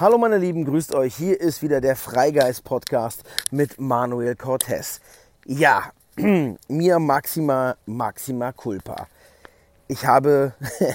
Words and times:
Hallo 0.00 0.16
meine 0.16 0.38
Lieben, 0.38 0.64
grüßt 0.64 0.94
euch. 0.94 1.14
Hier 1.14 1.38
ist 1.38 1.60
wieder 1.60 1.82
der 1.82 1.94
Freigeist 1.94 2.64
Podcast 2.64 3.22
mit 3.50 3.78
Manuel 3.78 4.34
Cortez. 4.34 4.98
Ja, 5.44 5.92
mir 6.68 6.98
Maxima, 6.98 7.76
Maxima 7.84 8.50
Culpa. 8.52 9.08
Ich 9.88 10.06
habe 10.06 10.54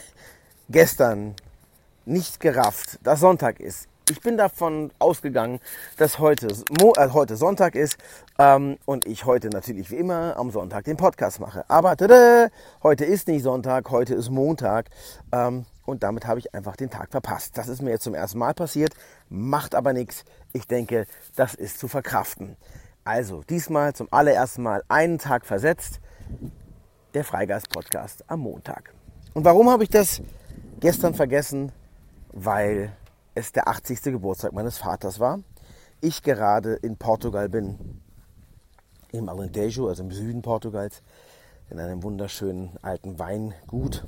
gestern 0.70 1.36
nicht 2.06 2.40
gerafft, 2.40 2.98
dass 3.04 3.20
Sonntag 3.20 3.60
ist. 3.60 3.88
Ich 4.10 4.22
bin 4.22 4.38
davon 4.38 4.90
ausgegangen, 4.98 5.60
dass 5.98 6.18
heute, 6.18 6.48
äh, 6.48 7.10
heute 7.10 7.36
Sonntag 7.36 7.76
ist 7.76 7.98
ähm, 8.40 8.78
und 8.86 9.06
ich 9.06 9.26
heute 9.26 9.50
natürlich 9.50 9.92
wie 9.92 9.98
immer 9.98 10.36
am 10.36 10.50
Sonntag 10.50 10.86
den 10.86 10.98
Podcast 10.98 11.40
mache. 11.40 11.64
Aber 11.68 11.96
tada, 11.96 12.48
heute 12.82 13.06
ist 13.06 13.28
nicht 13.28 13.44
Sonntag, 13.44 13.92
heute 13.92 14.16
ist 14.16 14.32
Montag 14.32 14.90
ähm, 15.32 15.68
und 15.86 16.04
damit 16.04 16.26
habe 16.26 16.40
ich 16.40 16.54
einfach 16.54 16.76
den 16.76 16.90
Tag 16.90 17.12
verpasst. 17.12 17.58
Das 17.58 17.68
ist 17.68 17.82
mir 17.82 17.92
jetzt 17.92 18.04
zum 18.04 18.14
ersten 18.14 18.40
Mal 18.40 18.54
passiert, 18.54 18.94
macht 19.30 19.76
aber 19.76 19.94
nichts. 19.94 20.26
Ich 20.54 20.68
denke, 20.68 21.06
das 21.36 21.54
ist 21.54 21.80
zu 21.80 21.88
verkraften. 21.88 22.58
Also 23.04 23.44
diesmal 23.44 23.94
zum 23.94 24.08
allerersten 24.12 24.64
Mal 24.64 24.84
einen 24.88 25.20
Tag 25.20 25.46
versetzt, 25.46 26.00
der 27.14 27.24
Freigeist-Podcast 27.24 28.26
am 28.28 28.42
Montag. 28.42 28.94
Und 29.34 29.46
warum 29.46 29.70
habe 29.70 29.84
ich 29.84 29.90
das 29.90 30.22
gestern 30.80 31.14
vergessen? 31.14 31.72
Weil 32.32 32.92
es 33.36 33.52
der 33.52 33.68
80. 33.68 34.02
Geburtstag 34.04 34.54
meines 34.54 34.78
Vaters 34.78 35.20
war. 35.20 35.40
Ich 36.02 36.24
gerade 36.24 36.74
in 36.74 36.98
Portugal 36.98 37.48
bin, 37.48 38.02
im 39.12 39.30
Alentejo, 39.30 39.88
also 39.88 40.04
im 40.04 40.12
Süden 40.12 40.42
Portugals, 40.42 41.02
in 41.70 41.80
einem 41.80 42.04
wunderschönen 42.04 42.72
alten 42.82 43.18
Weingut. 43.20 44.08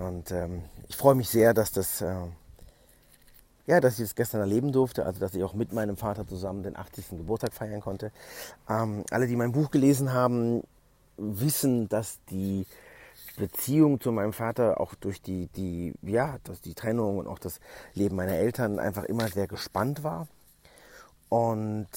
Und 0.00 0.30
ähm, 0.30 0.62
ich 0.88 0.96
freue 0.96 1.14
mich 1.14 1.28
sehr, 1.28 1.52
dass 1.52 1.72
das, 1.72 2.00
äh, 2.00 2.14
ja, 3.66 3.80
dass 3.80 3.98
ich 3.98 4.06
das 4.06 4.14
gestern 4.14 4.40
erleben 4.40 4.72
durfte, 4.72 5.04
also 5.04 5.20
dass 5.20 5.34
ich 5.34 5.44
auch 5.44 5.52
mit 5.52 5.72
meinem 5.72 5.96
Vater 5.96 6.26
zusammen 6.26 6.62
den 6.62 6.76
80. 6.76 7.10
Geburtstag 7.10 7.52
feiern 7.52 7.80
konnte. 7.80 8.10
Ähm, 8.68 9.04
alle, 9.10 9.26
die 9.26 9.36
mein 9.36 9.52
Buch 9.52 9.70
gelesen 9.70 10.12
haben, 10.12 10.62
wissen, 11.18 11.88
dass 11.90 12.18
die 12.30 12.66
Beziehung 13.36 14.00
zu 14.00 14.10
meinem 14.10 14.32
Vater 14.32 14.80
auch 14.80 14.94
durch 14.94 15.20
die, 15.20 15.48
die, 15.48 15.92
ja, 16.02 16.38
dass 16.44 16.62
die 16.62 16.74
Trennung 16.74 17.18
und 17.18 17.26
auch 17.26 17.38
das 17.38 17.60
Leben 17.92 18.16
meiner 18.16 18.36
Eltern 18.36 18.78
einfach 18.78 19.04
immer 19.04 19.28
sehr 19.28 19.48
gespannt 19.48 20.02
war. 20.02 20.28
Und 21.28 21.88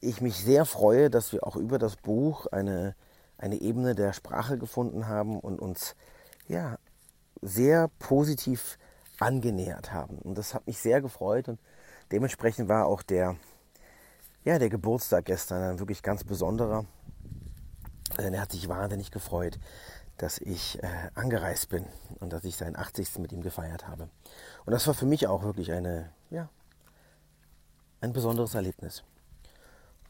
ich 0.00 0.20
mich 0.20 0.36
sehr 0.36 0.64
freue, 0.64 1.10
dass 1.10 1.32
wir 1.32 1.44
auch 1.44 1.56
über 1.56 1.78
das 1.78 1.96
Buch 1.96 2.46
eine, 2.46 2.94
eine 3.36 3.60
Ebene 3.60 3.96
der 3.96 4.12
Sprache 4.12 4.58
gefunden 4.58 5.08
haben 5.08 5.40
und 5.40 5.58
uns 5.58 5.96
ja, 6.48 6.76
sehr 7.44 7.88
positiv 7.98 8.78
angenähert 9.20 9.92
haben. 9.92 10.18
Und 10.18 10.38
das 10.38 10.54
hat 10.54 10.66
mich 10.66 10.78
sehr 10.78 11.00
gefreut 11.00 11.48
und 11.48 11.60
dementsprechend 12.10 12.68
war 12.68 12.86
auch 12.86 13.02
der, 13.02 13.36
ja, 14.44 14.58
der 14.58 14.70
Geburtstag 14.70 15.26
gestern 15.26 15.62
ein 15.62 15.78
wirklich 15.78 16.02
ganz 16.02 16.24
besonderer. 16.24 16.86
Er 18.16 18.40
hat 18.40 18.52
sich 18.52 18.68
wahnsinnig 18.68 19.10
gefreut, 19.10 19.58
dass 20.16 20.38
ich 20.38 20.82
äh, 20.82 21.10
angereist 21.14 21.68
bin 21.68 21.86
und 22.20 22.32
dass 22.32 22.44
ich 22.44 22.56
seinen 22.56 22.76
80. 22.76 23.18
mit 23.18 23.32
ihm 23.32 23.42
gefeiert 23.42 23.88
habe. 23.88 24.08
Und 24.64 24.72
das 24.72 24.86
war 24.86 24.94
für 24.94 25.06
mich 25.06 25.26
auch 25.26 25.42
wirklich 25.42 25.72
eine, 25.72 26.12
ja, 26.30 26.48
ein 28.00 28.12
besonderes 28.12 28.54
Erlebnis. 28.54 29.02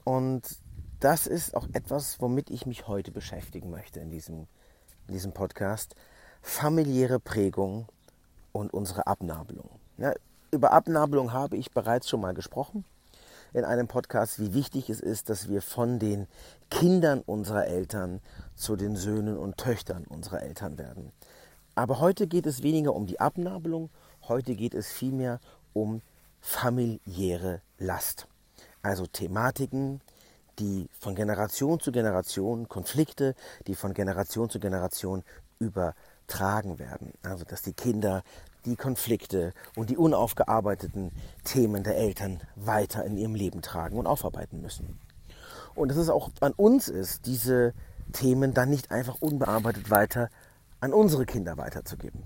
Und 0.05 0.59
das 1.01 1.27
ist 1.27 1.55
auch 1.55 1.67
etwas, 1.73 2.21
womit 2.21 2.51
ich 2.51 2.67
mich 2.67 2.87
heute 2.87 3.11
beschäftigen 3.11 3.71
möchte 3.71 4.01
in 4.01 4.11
diesem, 4.11 4.47
in 5.09 5.15
diesem 5.15 5.33
Podcast. 5.33 5.97
Familiäre 6.47 7.21
Prägung 7.21 7.87
und 8.53 8.73
unsere 8.73 9.07
Abnabelung. 9.07 9.71
Ja, 9.97 10.13
über 10.51 10.73
Abnabelung 10.73 11.33
habe 11.33 11.57
ich 11.57 11.73
bereits 11.73 12.09
schon 12.09 12.21
mal 12.21 12.35
gesprochen 12.35 12.85
in 13.55 13.65
einem 13.65 13.89
Podcast, 13.89 14.39
wie 14.39 14.53
wichtig 14.53 14.91
es 14.91 15.01
ist, 15.01 15.31
dass 15.31 15.49
wir 15.49 15.63
von 15.63 15.99
den 15.99 16.29
Kindern 16.69 17.23
unserer 17.25 17.67
Eltern 17.67 18.21
zu 18.55 18.77
den 18.77 18.95
Söhnen 18.95 19.39
und 19.39 19.57
Töchtern 19.57 20.05
unserer 20.05 20.43
Eltern 20.43 20.77
werden. 20.77 21.13
Aber 21.75 21.99
heute 21.99 22.27
geht 22.27 22.45
es 22.45 22.63
weniger 22.63 22.95
um 22.95 23.07
die 23.07 23.21
Abnabelung, 23.21 23.89
heute 24.29 24.55
geht 24.55 24.75
es 24.75 24.93
vielmehr 24.93 25.41
um 25.73 26.03
familiäre 26.41 27.63
Last. 27.79 28.29
Also 28.83 29.07
Thematiken, 29.07 30.03
die 30.59 30.89
von 31.01 31.15
Generation 31.15 31.81
zu 31.81 31.91
Generation, 31.91 32.69
Konflikte, 32.69 33.35
die 33.67 33.75
von 33.75 33.95
Generation 33.95 34.51
zu 34.51 34.61
Generation 34.61 35.25
übertragen 36.25 36.79
werden. 36.79 37.13
Also 37.23 37.45
dass 37.45 37.63
die 37.63 37.73
Kinder 37.73 38.23
die 38.65 38.77
Konflikte 38.77 39.53
und 39.77 39.91
die 39.91 39.97
unaufgearbeiteten 39.97 41.13
Themen 41.45 41.83
der 41.83 41.97
Eltern 41.97 42.41
weiter 42.57 43.05
in 43.05 43.19
ihrem 43.19 43.35
Leben 43.35 43.61
tragen 43.61 43.99
und 43.99 44.07
aufarbeiten 44.07 44.63
müssen. 44.63 44.99
Und 45.75 45.89
dass 45.89 45.99
es 45.99 46.09
auch 46.09 46.31
an 46.41 46.53
uns 46.53 46.89
ist, 46.89 47.27
diese 47.27 47.75
Themen 48.13 48.55
dann 48.55 48.71
nicht 48.71 48.91
einfach 48.91 49.21
unbearbeitet 49.21 49.91
weiter 49.91 50.31
an 50.81 50.93
unsere 50.93 51.27
Kinder 51.27 51.59
weiterzugeben. 51.59 52.23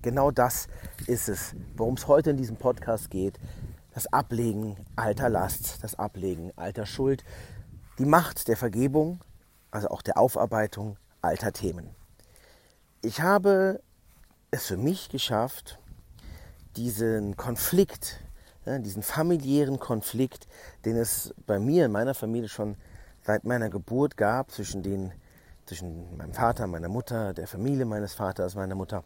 Genau 0.00 0.30
das 0.30 0.68
ist 1.06 1.28
es, 1.28 1.54
worum 1.76 1.94
es 1.94 2.08
heute 2.08 2.30
in 2.30 2.36
diesem 2.36 2.56
Podcast 2.56 3.10
geht. 3.10 3.38
Das 3.92 4.10
Ablegen 4.10 4.76
alter 4.96 5.28
Last, 5.28 5.82
das 5.82 5.94
Ablegen 5.98 6.52
alter 6.56 6.86
Schuld, 6.86 7.22
die 7.98 8.06
Macht 8.06 8.48
der 8.48 8.56
Vergebung, 8.56 9.20
also 9.70 9.88
auch 9.88 10.00
der 10.00 10.16
Aufarbeitung 10.16 10.96
alter 11.20 11.52
Themen. 11.52 11.90
Ich 13.04 13.20
habe 13.20 13.82
es 14.52 14.66
für 14.66 14.76
mich 14.76 15.08
geschafft, 15.08 15.80
diesen 16.76 17.36
Konflikt, 17.36 18.20
diesen 18.64 19.02
familiären 19.02 19.80
Konflikt, 19.80 20.46
den 20.84 20.96
es 20.96 21.34
bei 21.48 21.58
mir 21.58 21.86
in 21.86 21.90
meiner 21.90 22.14
Familie 22.14 22.48
schon 22.48 22.76
seit 23.22 23.42
meiner 23.42 23.70
Geburt 23.70 24.16
gab, 24.16 24.52
zwischen, 24.52 24.84
den, 24.84 25.10
zwischen 25.66 26.16
meinem 26.16 26.32
Vater, 26.32 26.68
meiner 26.68 26.88
Mutter, 26.88 27.34
der 27.34 27.48
Familie 27.48 27.86
meines 27.86 28.14
Vaters, 28.14 28.54
meiner 28.54 28.76
Mutter, 28.76 29.02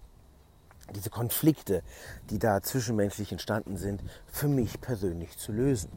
diese 0.94 1.08
Konflikte, 1.08 1.82
die 2.28 2.38
da 2.38 2.60
zwischenmenschlich 2.60 3.32
entstanden 3.32 3.78
sind, 3.78 4.02
für 4.26 4.48
mich 4.48 4.78
persönlich 4.78 5.38
zu 5.38 5.52
lösen. 5.52 5.90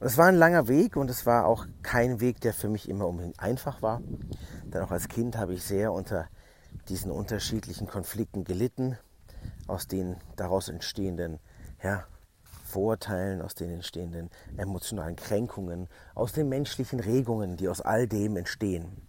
Und 0.00 0.08
es 0.08 0.18
war 0.18 0.26
ein 0.26 0.34
langer 0.34 0.66
Weg 0.66 0.96
und 0.96 1.08
es 1.10 1.26
war 1.26 1.46
auch 1.46 1.64
kein 1.84 2.18
Weg, 2.18 2.40
der 2.40 2.52
für 2.52 2.68
mich 2.68 2.88
immer 2.88 3.06
unbedingt 3.06 3.38
einfach 3.38 3.82
war. 3.82 4.02
Denn 4.64 4.82
auch 4.82 4.90
als 4.90 5.06
Kind 5.06 5.36
habe 5.36 5.54
ich 5.54 5.62
sehr 5.62 5.92
unter 5.92 6.26
diesen 6.88 7.10
unterschiedlichen 7.10 7.86
Konflikten 7.86 8.44
gelitten 8.44 8.98
aus 9.66 9.86
den 9.86 10.16
daraus 10.36 10.68
entstehenden 10.68 11.38
ja, 11.82 12.06
Vorurteilen, 12.64 13.42
aus 13.42 13.54
den 13.54 13.70
entstehenden 13.70 14.30
emotionalen 14.56 15.16
Kränkungen, 15.16 15.88
aus 16.14 16.32
den 16.32 16.48
menschlichen 16.48 17.00
Regungen, 17.00 17.56
die 17.56 17.68
aus 17.68 17.80
all 17.80 18.06
dem 18.06 18.36
entstehen. 18.36 19.02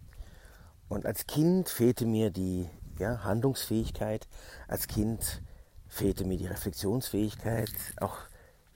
Und 0.88 1.06
als 1.06 1.26
Kind 1.26 1.68
fehlte 1.68 2.06
mir 2.06 2.30
die 2.30 2.68
ja, 2.98 3.24
Handlungsfähigkeit, 3.24 4.28
als 4.68 4.86
Kind 4.86 5.42
fehlte 5.88 6.24
mir 6.24 6.36
die 6.36 6.46
Reflexionsfähigkeit, 6.46 7.70
auch 8.00 8.16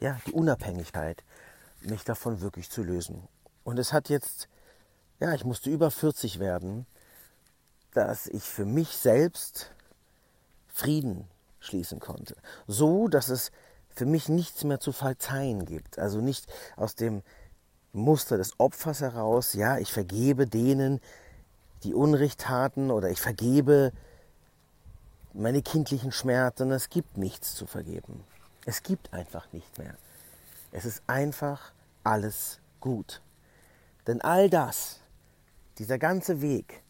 ja, 0.00 0.19
die 0.27 0.32
Unabhängigkeit, 0.32 1.22
mich 1.82 2.04
davon 2.04 2.41
wirklich 2.41 2.71
zu 2.71 2.82
lösen. 2.82 3.28
Und 3.65 3.78
es 3.78 3.93
hat 3.93 4.09
jetzt, 4.09 4.48
ja, 5.21 5.34
ich 5.34 5.44
musste 5.44 5.71
über 5.71 5.91
40 5.91 6.38
werden, 6.38 6.87
dass 7.94 8.26
ich 8.26 8.44
für 8.44 8.65
mich 8.65 8.88
selbst 8.97 9.71
Frieden 10.69 11.26
schließen 11.60 12.00
konnte. 12.00 12.37
So, 12.66 13.09
dass 13.09 13.28
es 13.28 13.50
für 13.91 14.06
mich 14.06 14.28
nichts 14.28 14.65
mehr 14.65 14.81
zu 14.81 14.93
verzeihen 14.93 15.65
gibt. 15.65 15.98
Also 15.98 16.21
nicht 16.21 16.47
aus 16.77 16.94
dem 16.94 17.22
Muster 17.93 18.37
des 18.37 18.60
Opfers 18.60 19.00
heraus, 19.00 19.54
ja, 19.54 19.78
ich 19.78 19.93
vergebe 19.93 20.47
denen, 20.47 21.00
die 21.82 21.94
Unrecht 21.94 22.41
taten 22.41 22.91
oder 22.91 23.10
ich 23.10 23.21
vergebe 23.21 23.92
meine 25.33 25.62
kindlichen 25.62 26.12
Schmerzen, 26.12 26.71
es 26.71 26.89
gibt 26.89 27.16
nichts 27.16 27.54
zu 27.54 27.66
vergeben. 27.66 28.24
Es 28.65 28.83
gibt 28.83 29.12
einfach 29.12 29.53
nicht 29.53 29.78
mehr. 29.78 29.95
Es 30.72 30.84
ist 30.84 31.03
einfach 31.07 31.72
alles 32.04 32.60
gut. 32.80 33.21
Denn 34.07 34.21
all 34.21 34.51
das, 34.51 35.01
dieser 35.78 35.98
ganze 35.98 36.41
Weg, 36.41 36.83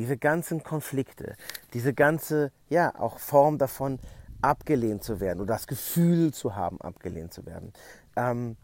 diese 0.00 0.16
ganzen 0.16 0.62
Konflikte, 0.62 1.36
diese 1.74 1.92
ganze, 1.92 2.52
ja, 2.70 2.98
auch 2.98 3.18
Form 3.18 3.58
davon, 3.58 3.98
abgelehnt 4.40 5.04
zu 5.04 5.20
werden 5.20 5.40
oder 5.42 5.52
das 5.52 5.66
Gefühl 5.66 6.32
zu 6.32 6.56
haben, 6.56 6.80
abgelehnt 6.80 7.34
zu 7.34 7.44
werden, 7.44 7.74
ähm, 8.16 8.56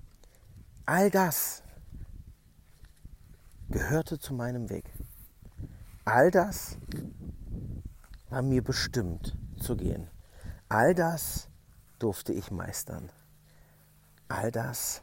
all 0.86 1.10
das 1.10 1.62
gehörte 3.68 4.18
zu 4.18 4.32
meinem 4.32 4.70
Weg. 4.70 4.90
All 6.06 6.30
das 6.30 6.78
war 8.30 8.40
mir 8.40 8.64
bestimmt 8.64 9.36
zu 9.60 9.76
gehen. 9.76 10.08
All 10.70 10.94
das 10.94 11.48
durfte 11.98 12.32
ich 12.32 12.50
meistern. 12.50 13.10
All 14.28 14.50
das 14.50 15.02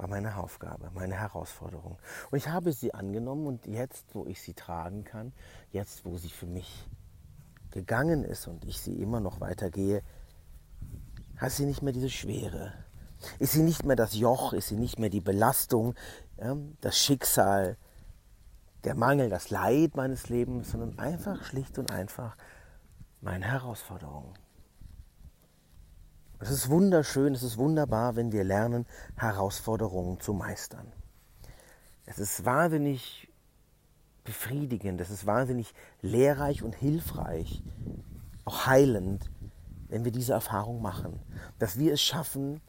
war 0.00 0.08
meine 0.08 0.38
Aufgabe, 0.38 0.90
meine 0.94 1.14
Herausforderung. 1.14 1.98
Und 2.30 2.38
ich 2.38 2.48
habe 2.48 2.72
sie 2.72 2.94
angenommen 2.94 3.46
und 3.46 3.66
jetzt, 3.66 4.06
wo 4.14 4.24
ich 4.24 4.40
sie 4.40 4.54
tragen 4.54 5.04
kann, 5.04 5.34
jetzt, 5.72 6.06
wo 6.06 6.16
sie 6.16 6.30
für 6.30 6.46
mich 6.46 6.88
gegangen 7.70 8.24
ist 8.24 8.48
und 8.48 8.64
ich 8.64 8.80
sie 8.80 8.94
immer 8.94 9.20
noch 9.20 9.40
weitergehe, 9.40 10.02
Hat 11.36 11.52
sie 11.52 11.66
nicht 11.66 11.82
mehr 11.82 11.92
diese 11.92 12.08
Schwere. 12.10 12.72
Ist 13.38 13.52
sie 13.52 13.62
nicht 13.62 13.84
mehr 13.84 13.96
das 13.96 14.14
Joch, 14.14 14.54
ist 14.54 14.68
sie 14.68 14.76
nicht 14.76 14.98
mehr 14.98 15.10
die 15.10 15.20
Belastung, 15.20 15.94
das 16.80 16.98
Schicksal, 16.98 17.76
der 18.84 18.94
Mangel, 18.94 19.28
das 19.28 19.50
Leid 19.50 19.96
meines 19.96 20.30
Lebens, 20.30 20.70
sondern 20.70 20.98
einfach 20.98 21.44
schlicht 21.44 21.78
und 21.78 21.90
einfach 21.90 22.36
meine 23.20 23.44
Herausforderungen. 23.44 24.32
Es 26.42 26.48
ist 26.50 26.70
wunderschön, 26.70 27.34
es 27.34 27.42
ist 27.42 27.58
wunderbar, 27.58 28.16
wenn 28.16 28.32
wir 28.32 28.44
lernen, 28.44 28.86
Herausforderungen 29.14 30.20
zu 30.20 30.32
meistern. 30.32 30.90
Es 32.06 32.18
ist 32.18 32.46
wahnsinnig 32.46 33.28
befriedigend, 34.24 35.02
es 35.02 35.10
ist 35.10 35.26
wahnsinnig 35.26 35.74
lehrreich 36.00 36.62
und 36.62 36.74
hilfreich, 36.74 37.62
auch 38.46 38.64
heilend, 38.64 39.30
wenn 39.88 40.04
wir 40.06 40.12
diese 40.12 40.32
Erfahrung 40.32 40.80
machen, 40.80 41.20
dass 41.58 41.78
wir 41.78 41.92
es 41.92 42.00
schaffen, 42.00 42.62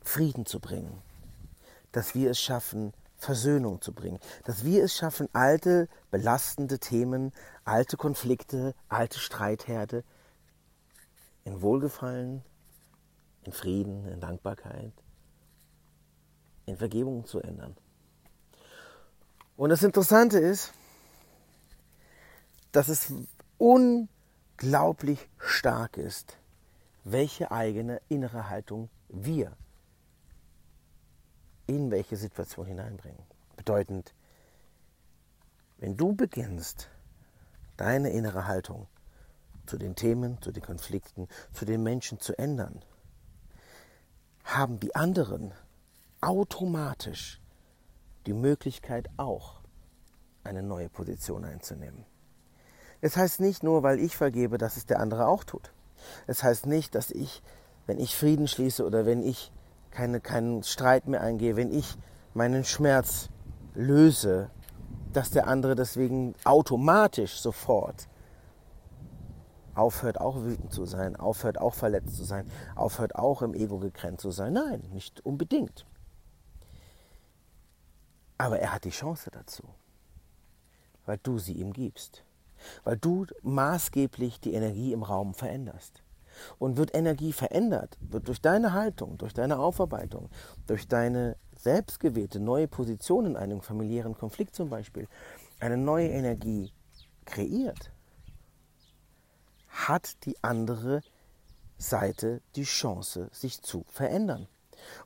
Frieden 0.00 0.46
zu 0.46 0.60
bringen, 0.60 1.02
dass 1.90 2.14
wir 2.14 2.30
es 2.30 2.40
schaffen, 2.40 2.92
Versöhnung 3.16 3.80
zu 3.80 3.92
bringen, 3.92 4.20
dass 4.44 4.64
wir 4.64 4.84
es 4.84 4.94
schaffen, 4.94 5.28
alte, 5.32 5.88
belastende 6.12 6.78
Themen, 6.78 7.32
alte 7.64 7.96
Konflikte, 7.96 8.72
alte 8.88 9.18
Streitherde 9.18 10.04
in 11.44 11.60
Wohlgefallen, 11.60 12.44
in 13.44 13.52
Frieden, 13.52 14.06
in 14.08 14.20
Dankbarkeit, 14.20 14.92
in 16.66 16.76
Vergebung 16.76 17.24
zu 17.24 17.40
ändern. 17.40 17.76
Und 19.56 19.70
das 19.70 19.82
Interessante 19.82 20.38
ist, 20.38 20.72
dass 22.72 22.88
es 22.88 23.12
unglaublich 23.56 25.28
stark 25.38 25.96
ist, 25.96 26.36
welche 27.04 27.50
eigene 27.50 28.00
innere 28.08 28.48
Haltung 28.48 28.90
wir 29.08 29.56
in 31.66 31.90
welche 31.90 32.16
Situation 32.16 32.66
hineinbringen. 32.66 33.22
Bedeutend, 33.56 34.14
wenn 35.78 35.96
du 35.96 36.14
beginnst, 36.14 36.88
deine 37.76 38.10
innere 38.10 38.46
Haltung 38.46 38.88
zu 39.66 39.76
den 39.76 39.94
Themen, 39.94 40.40
zu 40.42 40.50
den 40.50 40.62
Konflikten, 40.62 41.28
zu 41.52 41.64
den 41.64 41.82
Menschen 41.82 42.18
zu 42.20 42.36
ändern, 42.38 42.82
haben 44.48 44.80
die 44.80 44.94
anderen 44.94 45.52
automatisch 46.22 47.40
die 48.26 48.32
Möglichkeit 48.32 49.08
auch 49.18 49.60
eine 50.42 50.62
neue 50.62 50.88
Position 50.88 51.44
einzunehmen. 51.44 52.06
Es 53.02 53.16
heißt 53.16 53.40
nicht 53.40 53.62
nur, 53.62 53.82
weil 53.82 54.00
ich 54.00 54.16
vergebe, 54.16 54.56
dass 54.56 54.78
es 54.78 54.86
der 54.86 55.00
andere 55.00 55.26
auch 55.28 55.44
tut. 55.44 55.72
Es 56.26 56.42
heißt 56.42 56.66
nicht, 56.66 56.94
dass 56.94 57.10
ich, 57.10 57.42
wenn 57.86 58.00
ich 58.00 58.16
Frieden 58.16 58.48
schließe 58.48 58.84
oder 58.84 59.04
wenn 59.04 59.22
ich 59.22 59.52
keine, 59.90 60.20
keinen 60.20 60.62
Streit 60.62 61.06
mehr 61.08 61.20
eingehe, 61.20 61.56
wenn 61.56 61.70
ich 61.70 61.96
meinen 62.32 62.64
Schmerz 62.64 63.28
löse, 63.74 64.50
dass 65.12 65.30
der 65.30 65.46
andere 65.46 65.74
deswegen 65.74 66.34
automatisch 66.44 67.40
sofort 67.40 68.08
aufhört, 69.78 70.20
auch 70.20 70.42
wütend 70.42 70.72
zu 70.72 70.84
sein, 70.84 71.16
aufhört, 71.16 71.60
auch 71.60 71.74
verletzt 71.74 72.16
zu 72.16 72.24
sein, 72.24 72.50
aufhört, 72.74 73.14
auch 73.14 73.42
im 73.42 73.54
Ego 73.54 73.78
gekränzt 73.78 74.22
zu 74.22 74.30
sein. 74.30 74.52
Nein, 74.52 74.82
nicht 74.92 75.24
unbedingt. 75.24 75.86
Aber 78.36 78.58
er 78.60 78.72
hat 78.72 78.84
die 78.84 78.90
Chance 78.90 79.30
dazu, 79.30 79.64
weil 81.06 81.18
du 81.22 81.38
sie 81.38 81.54
ihm 81.54 81.72
gibst, 81.72 82.24
weil 82.84 82.96
du 82.96 83.26
maßgeblich 83.42 84.40
die 84.40 84.54
Energie 84.54 84.92
im 84.92 85.02
Raum 85.02 85.34
veränderst. 85.34 86.02
Und 86.60 86.76
wird 86.76 86.94
Energie 86.94 87.32
verändert, 87.32 87.98
wird 88.00 88.28
durch 88.28 88.40
deine 88.40 88.72
Haltung, 88.72 89.18
durch 89.18 89.34
deine 89.34 89.58
Aufarbeitung, 89.58 90.30
durch 90.68 90.86
deine 90.86 91.36
selbstgewählte 91.56 92.38
neue 92.38 92.68
Position 92.68 93.26
in 93.26 93.36
einem 93.36 93.60
familiären 93.60 94.16
Konflikt 94.16 94.54
zum 94.54 94.70
Beispiel, 94.70 95.08
eine 95.58 95.76
neue 95.76 96.10
Energie 96.10 96.72
kreiert, 97.24 97.90
hat 99.68 100.24
die 100.24 100.36
andere 100.42 101.02
Seite 101.78 102.40
die 102.56 102.64
Chance, 102.64 103.28
sich 103.32 103.62
zu 103.62 103.84
verändern. 103.88 104.48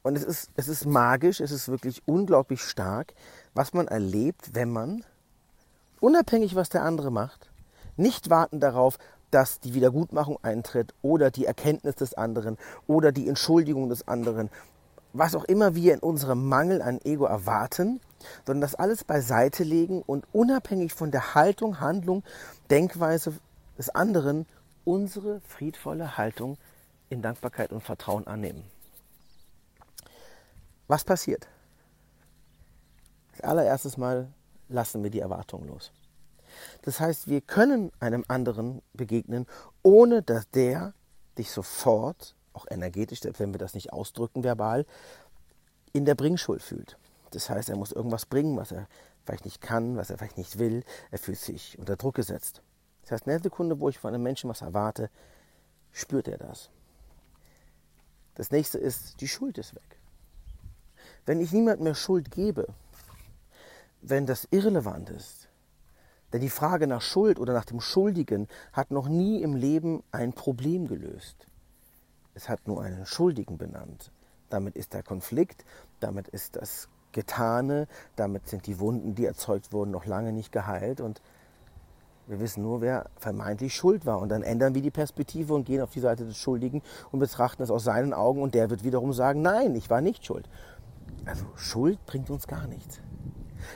Und 0.03 0.17
es 0.17 0.25
ist, 0.25 0.51
es 0.57 0.69
ist 0.69 0.87
magisch, 0.87 1.41
es 1.41 1.51
ist 1.51 1.69
wirklich 1.69 2.03
unglaublich 2.07 2.63
stark, 2.63 3.15
was 3.55 3.73
man 3.73 3.89
erlebt, 3.89 4.55
wenn 4.55 4.71
man, 4.71 5.05
unabhängig 6.01 6.55
was 6.55 6.69
der 6.69 6.83
andere 6.83 7.11
macht, 7.11 7.51
nicht 7.97 8.31
warten 8.31 8.61
darauf, 8.61 8.99
dass 9.31 9.61
die 9.61 9.75
Wiedergutmachung 9.75 10.39
eintritt 10.43 10.95
oder 11.01 11.31
die 11.31 11.47
Erkenntnis 11.47 11.95
des 11.97 12.15
anderen 12.15 12.59
oder 12.87 13.13
die 13.13 13.29
Entschuldigung 13.29 13.89
des 13.89 14.07
anderen, 14.07 14.51
was 15.15 15.35
auch 15.35 15.45
immer 15.45 15.75
wir 15.75 15.95
in 15.95 16.01
unserem 16.01 16.49
Mangel 16.49 16.83
an 16.83 17.01
Ego 17.03 17.25
erwarten, 17.25 18.01
sondern 18.47 18.61
das 18.63 18.75
alles 18.75 19.05
beiseite 19.05 19.65
legen 19.65 20.03
und 20.03 20.27
unabhängig 20.33 20.93
von 20.93 21.11
der 21.11 21.35
Haltung, 21.35 21.81
Handlung, 21.81 22.23
Denkweise 22.71 23.35
des 23.79 23.91
anderen 23.91 24.47
unsere 24.85 25.41
friedvolle 25.43 26.17
Haltung 26.17 26.59
in 27.09 27.23
Dankbarkeit 27.23 27.73
und 27.73 27.83
Vertrauen 27.83 28.27
annehmen. 28.27 28.65
Was 30.89 31.05
passiert? 31.05 31.49
Als 33.33 33.41
allererstes 33.43 33.97
Mal 33.97 34.29
lassen 34.69 35.03
wir 35.03 35.11
die 35.11 35.21
Erwartung 35.21 35.67
los. 35.67 35.93
Das 36.83 37.01
heißt, 37.01 37.29
wir 37.29 37.41
können 37.41 37.93
einem 38.01 38.25
anderen 38.29 38.83
begegnen, 38.93 39.47
ohne 39.83 40.23
dass 40.23 40.51
der 40.51 40.95
dich 41.39 41.51
sofort, 41.51 42.35
auch 42.53 42.67
energetisch, 42.69 43.21
wenn 43.39 43.55
wir 43.55 43.59
das 43.59 43.75
nicht 43.75 43.93
ausdrücken 43.93 44.45
verbal, 44.45 44.85
in 45.93 46.05
der 46.05 46.15
Bringschuld 46.15 46.63
fühlt. 46.63 46.99
Das 47.31 47.49
heißt, 47.49 47.71
er 47.71 47.77
muss 47.77 47.93
irgendwas 47.93 48.27
bringen, 48.27 48.57
was 48.57 48.73
er 48.73 48.87
vielleicht 49.25 49.45
nicht 49.45 49.61
kann, 49.61 49.97
was 49.97 50.11
er 50.11 50.19
vielleicht 50.19 50.37
nicht 50.37 50.59
will. 50.59 50.85
Er 51.11 51.19
fühlt 51.19 51.39
sich 51.39 51.79
unter 51.79 51.97
Druck 51.97 52.15
gesetzt. 52.15 52.63
Das 53.03 53.13
heißt, 53.13 53.27
in 53.27 53.31
der 53.31 53.41
Sekunde, 53.41 53.81
wo 53.81 53.89
ich 53.89 53.99
von 53.99 54.15
einem 54.15 54.23
Menschen 54.23 54.49
was 54.49 54.63
erwarte, 54.63 55.11
spürt 55.93 56.29
er 56.29 56.39
das. 56.39 56.71
Das 58.35 58.51
nächste 58.51 58.79
ist, 58.79 59.21
die 59.21 59.29
Schuld 59.29 59.59
ist 59.59 59.75
weg. 59.75 59.99
Wenn 61.27 61.41
ich 61.41 61.53
niemandem 61.53 61.85
mehr 61.85 61.95
Schuld 61.95 62.31
gebe, 62.31 62.67
wenn 64.01 64.27
das 64.27 64.49
irrelevant 64.51 65.11
ist, 65.11 65.49
denn 66.33 66.41
die 66.41 66.49
Frage 66.49 66.87
nach 66.87 67.03
Schuld 67.03 67.39
oder 67.39 67.53
nach 67.53 67.67
dem 67.67 67.81
Schuldigen 67.81 68.49
hat 68.73 68.91
noch 68.91 69.09
nie 69.09 69.43
im 69.43 69.55
Leben 69.55 70.03
ein 70.13 70.33
Problem 70.33 70.89
gelöst. 70.89 71.47
Es 72.35 72.49
hat 72.49 72.67
nur 72.67 72.83
einen 72.83 73.05
Schuldigen 73.05 73.59
benannt. 73.59 74.11
Damit 74.49 74.77
ist 74.77 74.95
der 74.95 75.03
Konflikt, 75.03 75.65
damit 76.01 76.29
ist 76.29 76.57
das 76.57 76.89
Getane, 77.13 77.87
damit 78.17 78.49
sind 78.49 78.67
die 78.67 78.81
Wunden, 78.81 79.15
die 79.15 79.27
erzeugt 79.27 79.73
wurden, 79.73 79.91
noch 79.91 80.07
lange 80.07 80.33
nicht 80.33 80.53
geheilt 80.53 81.01
und 81.03 81.21
wir 82.27 82.41
wissen 82.41 82.63
nur, 82.63 82.81
wer 82.81 83.11
vermeintlich 83.17 83.75
schuld 83.75 84.07
war. 84.07 84.21
Und 84.21 84.29
dann 84.29 84.43
ändern 84.43 84.75
wir 84.75 84.83
die 84.83 84.91
Perspektive 84.91 85.55
und 85.55 85.65
gehen 85.65 85.81
auf 85.81 85.91
die 85.91 86.01
Seite 86.01 86.25
des 86.25 86.37
Schuldigen 86.37 86.83
und 87.11 87.19
betrachten 87.19 87.63
es 87.63 87.71
aus 87.71 87.85
seinen 87.85 88.15
Augen 88.15 88.43
und 88.43 88.55
der 88.55 88.71
wird 88.71 88.85
wiederum 88.85 89.13
sagen, 89.13 89.43
nein, 89.43 89.75
ich 89.75 89.91
war 89.91 90.01
nicht 90.01 90.25
schuld. 90.25 90.49
Also 91.25 91.45
Schuld 91.57 92.05
bringt 92.07 92.31
uns 92.31 92.47
gar 92.47 92.67
nichts. 92.67 93.01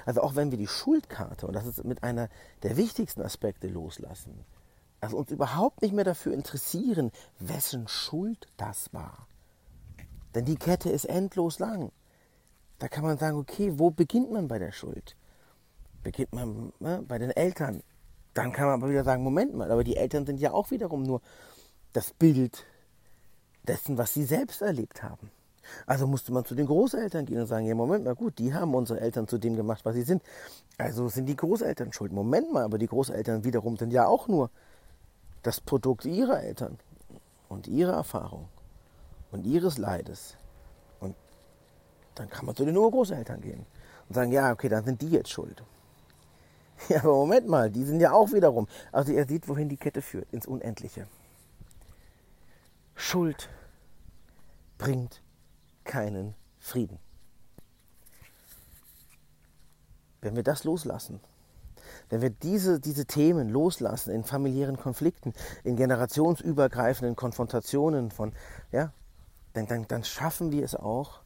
Also 0.04 0.22
auch 0.22 0.34
wenn 0.34 0.50
wir 0.50 0.58
die 0.58 0.66
Schuldkarte, 0.66 1.46
und 1.46 1.54
das 1.54 1.66
ist 1.66 1.84
mit 1.84 2.02
einer 2.02 2.28
der 2.62 2.76
wichtigsten 2.76 3.22
Aspekte 3.22 3.68
loslassen, 3.68 4.44
also 5.00 5.18
uns 5.18 5.30
überhaupt 5.30 5.82
nicht 5.82 5.94
mehr 5.94 6.04
dafür 6.04 6.32
interessieren, 6.32 7.12
wessen 7.38 7.86
Schuld 7.86 8.48
das 8.56 8.92
war. 8.92 9.26
Denn 10.34 10.44
die 10.44 10.56
Kette 10.56 10.90
ist 10.90 11.04
endlos 11.04 11.58
lang. 11.58 11.92
Da 12.78 12.88
kann 12.88 13.04
man 13.04 13.18
sagen, 13.18 13.38
okay, 13.38 13.78
wo 13.78 13.90
beginnt 13.90 14.30
man 14.30 14.48
bei 14.48 14.58
der 14.58 14.72
Schuld? 14.72 15.16
Beginnt 16.02 16.32
man 16.32 16.72
ne, 16.78 17.02
bei 17.06 17.18
den 17.18 17.30
Eltern? 17.30 17.82
Dann 18.36 18.52
kann 18.52 18.66
man 18.66 18.74
aber 18.74 18.90
wieder 18.90 19.02
sagen, 19.02 19.22
Moment 19.22 19.54
mal, 19.54 19.72
aber 19.72 19.82
die 19.82 19.96
Eltern 19.96 20.26
sind 20.26 20.38
ja 20.38 20.52
auch 20.52 20.70
wiederum 20.70 21.02
nur 21.02 21.22
das 21.94 22.12
Bild 22.12 22.66
dessen, 23.66 23.96
was 23.96 24.12
sie 24.12 24.24
selbst 24.24 24.60
erlebt 24.60 25.02
haben. 25.02 25.30
Also 25.86 26.06
musste 26.06 26.34
man 26.34 26.44
zu 26.44 26.54
den 26.54 26.66
Großeltern 26.66 27.24
gehen 27.24 27.40
und 27.40 27.46
sagen, 27.46 27.64
ja 27.64 27.74
Moment 27.74 28.04
mal 28.04 28.14
gut, 28.14 28.38
die 28.38 28.52
haben 28.52 28.74
unsere 28.74 29.00
Eltern 29.00 29.26
zu 29.26 29.38
dem 29.38 29.56
gemacht, 29.56 29.86
was 29.86 29.94
sie 29.94 30.02
sind. 30.02 30.22
Also 30.76 31.08
sind 31.08 31.24
die 31.24 31.34
Großeltern 31.34 31.94
schuld. 31.94 32.12
Moment 32.12 32.52
mal, 32.52 32.62
aber 32.62 32.76
die 32.76 32.86
Großeltern 32.86 33.42
wiederum 33.44 33.78
sind 33.78 33.90
ja 33.90 34.06
auch 34.06 34.28
nur 34.28 34.50
das 35.42 35.62
Produkt 35.62 36.04
ihrer 36.04 36.42
Eltern 36.42 36.78
und 37.48 37.66
ihrer 37.66 37.94
Erfahrung 37.94 38.48
und 39.32 39.46
ihres 39.46 39.78
Leides. 39.78 40.36
Und 41.00 41.16
dann 42.16 42.28
kann 42.28 42.44
man 42.44 42.54
zu 42.54 42.66
den 42.66 42.76
Urgroßeltern 42.76 43.40
gehen 43.40 43.64
und 44.10 44.14
sagen, 44.14 44.30
ja, 44.30 44.52
okay, 44.52 44.68
dann 44.68 44.84
sind 44.84 45.00
die 45.00 45.08
jetzt 45.08 45.30
schuld. 45.30 45.62
Ja, 46.88 46.98
aber 46.98 47.14
Moment 47.14 47.48
mal, 47.48 47.70
die 47.70 47.84
sind 47.84 48.00
ja 48.00 48.12
auch 48.12 48.32
wiederum. 48.32 48.68
Also 48.92 49.12
ihr 49.12 49.26
seht, 49.26 49.48
wohin 49.48 49.68
die 49.68 49.76
Kette 49.76 50.02
führt, 50.02 50.32
ins 50.32 50.46
Unendliche. 50.46 51.06
Schuld 52.94 53.48
bringt 54.78 55.22
keinen 55.84 56.34
Frieden. 56.58 56.98
Wenn 60.20 60.36
wir 60.36 60.42
das 60.42 60.64
loslassen, 60.64 61.20
wenn 62.08 62.20
wir 62.20 62.30
diese, 62.30 62.80
diese 62.80 63.06
Themen 63.06 63.48
loslassen 63.48 64.10
in 64.10 64.24
familiären 64.24 64.76
Konflikten, 64.76 65.32
in 65.64 65.76
generationsübergreifenden 65.76 67.16
Konfrontationen 67.16 68.10
von, 68.10 68.32
ja, 68.72 68.92
dann, 69.52 69.66
dann, 69.66 69.86
dann 69.88 70.04
schaffen 70.04 70.52
wir 70.52 70.64
es 70.64 70.74
auch, 70.74 71.20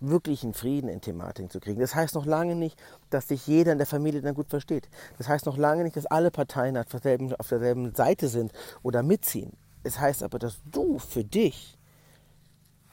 wirklichen 0.00 0.54
Frieden 0.54 0.88
in 0.88 1.00
Thematiken 1.00 1.50
zu 1.50 1.60
kriegen. 1.60 1.80
Das 1.80 1.94
heißt 1.94 2.14
noch 2.14 2.26
lange 2.26 2.54
nicht, 2.54 2.80
dass 3.10 3.28
sich 3.28 3.46
jeder 3.46 3.72
in 3.72 3.78
der 3.78 3.86
Familie 3.86 4.20
dann 4.20 4.34
gut 4.34 4.48
versteht. 4.48 4.88
Das 5.16 5.28
heißt 5.28 5.46
noch 5.46 5.56
lange 5.56 5.84
nicht, 5.84 5.96
dass 5.96 6.06
alle 6.06 6.30
Parteien 6.30 6.76
auf 6.76 6.86
derselben, 6.86 7.34
auf 7.34 7.48
derselben 7.48 7.94
Seite 7.94 8.28
sind 8.28 8.52
oder 8.82 9.02
mitziehen. 9.02 9.52
Es 9.82 9.98
heißt 9.98 10.22
aber, 10.22 10.38
dass 10.38 10.60
du 10.70 10.98
für 10.98 11.24
dich 11.24 11.78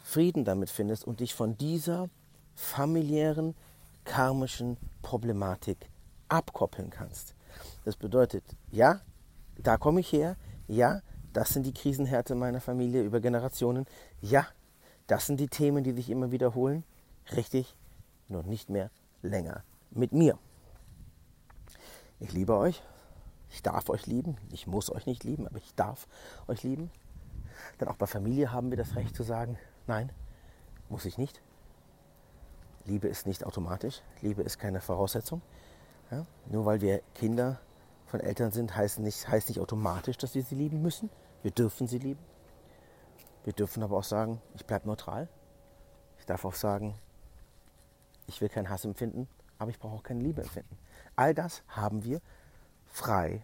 Frieden 0.03 0.45
damit 0.45 0.69
findest 0.69 1.05
und 1.05 1.19
dich 1.19 1.33
von 1.33 1.57
dieser 1.57 2.09
familiären, 2.55 3.55
karmischen 4.05 4.77
Problematik 5.01 5.89
abkoppeln 6.29 6.91
kannst. 6.91 7.35
Das 7.85 7.95
bedeutet, 7.95 8.43
ja, 8.71 9.01
da 9.57 9.77
komme 9.77 10.01
ich 10.01 10.11
her, 10.11 10.37
ja, 10.67 11.01
das 11.33 11.49
sind 11.49 11.65
die 11.65 11.73
Krisenhärte 11.73 12.35
meiner 12.35 12.61
Familie 12.61 13.01
über 13.01 13.19
Generationen, 13.19 13.85
ja, 14.21 14.47
das 15.07 15.25
sind 15.25 15.39
die 15.39 15.47
Themen, 15.47 15.83
die 15.83 15.91
sich 15.91 16.09
immer 16.09 16.31
wiederholen, 16.31 16.83
richtig, 17.33 17.75
nur 18.27 18.43
nicht 18.43 18.69
mehr 18.69 18.89
länger 19.21 19.63
mit 19.91 20.11
mir. 20.11 20.37
Ich 22.19 22.31
liebe 22.31 22.55
euch, 22.55 22.81
ich 23.49 23.61
darf 23.61 23.89
euch 23.89 24.05
lieben, 24.05 24.37
ich 24.51 24.67
muss 24.67 24.91
euch 24.91 25.05
nicht 25.05 25.23
lieben, 25.23 25.47
aber 25.47 25.57
ich 25.57 25.73
darf 25.75 26.07
euch 26.47 26.63
lieben. 26.63 26.91
Denn 27.79 27.87
auch 27.87 27.95
bei 27.95 28.05
Familie 28.05 28.51
haben 28.51 28.69
wir 28.69 28.77
das 28.77 28.95
Recht 28.95 29.15
zu 29.15 29.23
sagen, 29.23 29.57
nein, 29.87 30.11
muss 30.89 31.05
ich 31.05 31.17
nicht. 31.17 31.41
Liebe 32.85 33.07
ist 33.07 33.25
nicht 33.25 33.45
automatisch, 33.45 34.01
Liebe 34.21 34.43
ist 34.43 34.59
keine 34.59 34.81
Voraussetzung. 34.81 35.41
Ja? 36.11 36.25
Nur 36.47 36.65
weil 36.65 36.81
wir 36.81 37.01
Kinder 37.15 37.59
von 38.05 38.19
Eltern 38.19 38.51
sind, 38.51 38.75
heißt 38.75 38.99
nicht, 38.99 39.27
heißt 39.27 39.49
nicht 39.49 39.59
automatisch, 39.59 40.17
dass 40.17 40.35
wir 40.35 40.43
sie 40.43 40.55
lieben 40.55 40.81
müssen. 40.81 41.09
Wir 41.41 41.51
dürfen 41.51 41.87
sie 41.87 41.97
lieben. 41.97 42.23
Wir 43.43 43.53
dürfen 43.53 43.83
aber 43.83 43.97
auch 43.97 44.03
sagen, 44.03 44.41
ich 44.55 44.65
bleibe 44.65 44.87
neutral. 44.87 45.27
Ich 46.19 46.25
darf 46.25 46.45
auch 46.45 46.53
sagen, 46.53 46.95
ich 48.27 48.41
will 48.41 48.49
keinen 48.49 48.69
Hass 48.69 48.85
empfinden, 48.85 49.27
aber 49.57 49.71
ich 49.71 49.79
brauche 49.79 49.95
auch 49.95 50.03
keine 50.03 50.21
Liebe 50.21 50.41
empfinden. 50.41 50.77
All 51.15 51.33
das 51.33 51.63
haben 51.67 52.03
wir 52.03 52.21
frei 52.87 53.43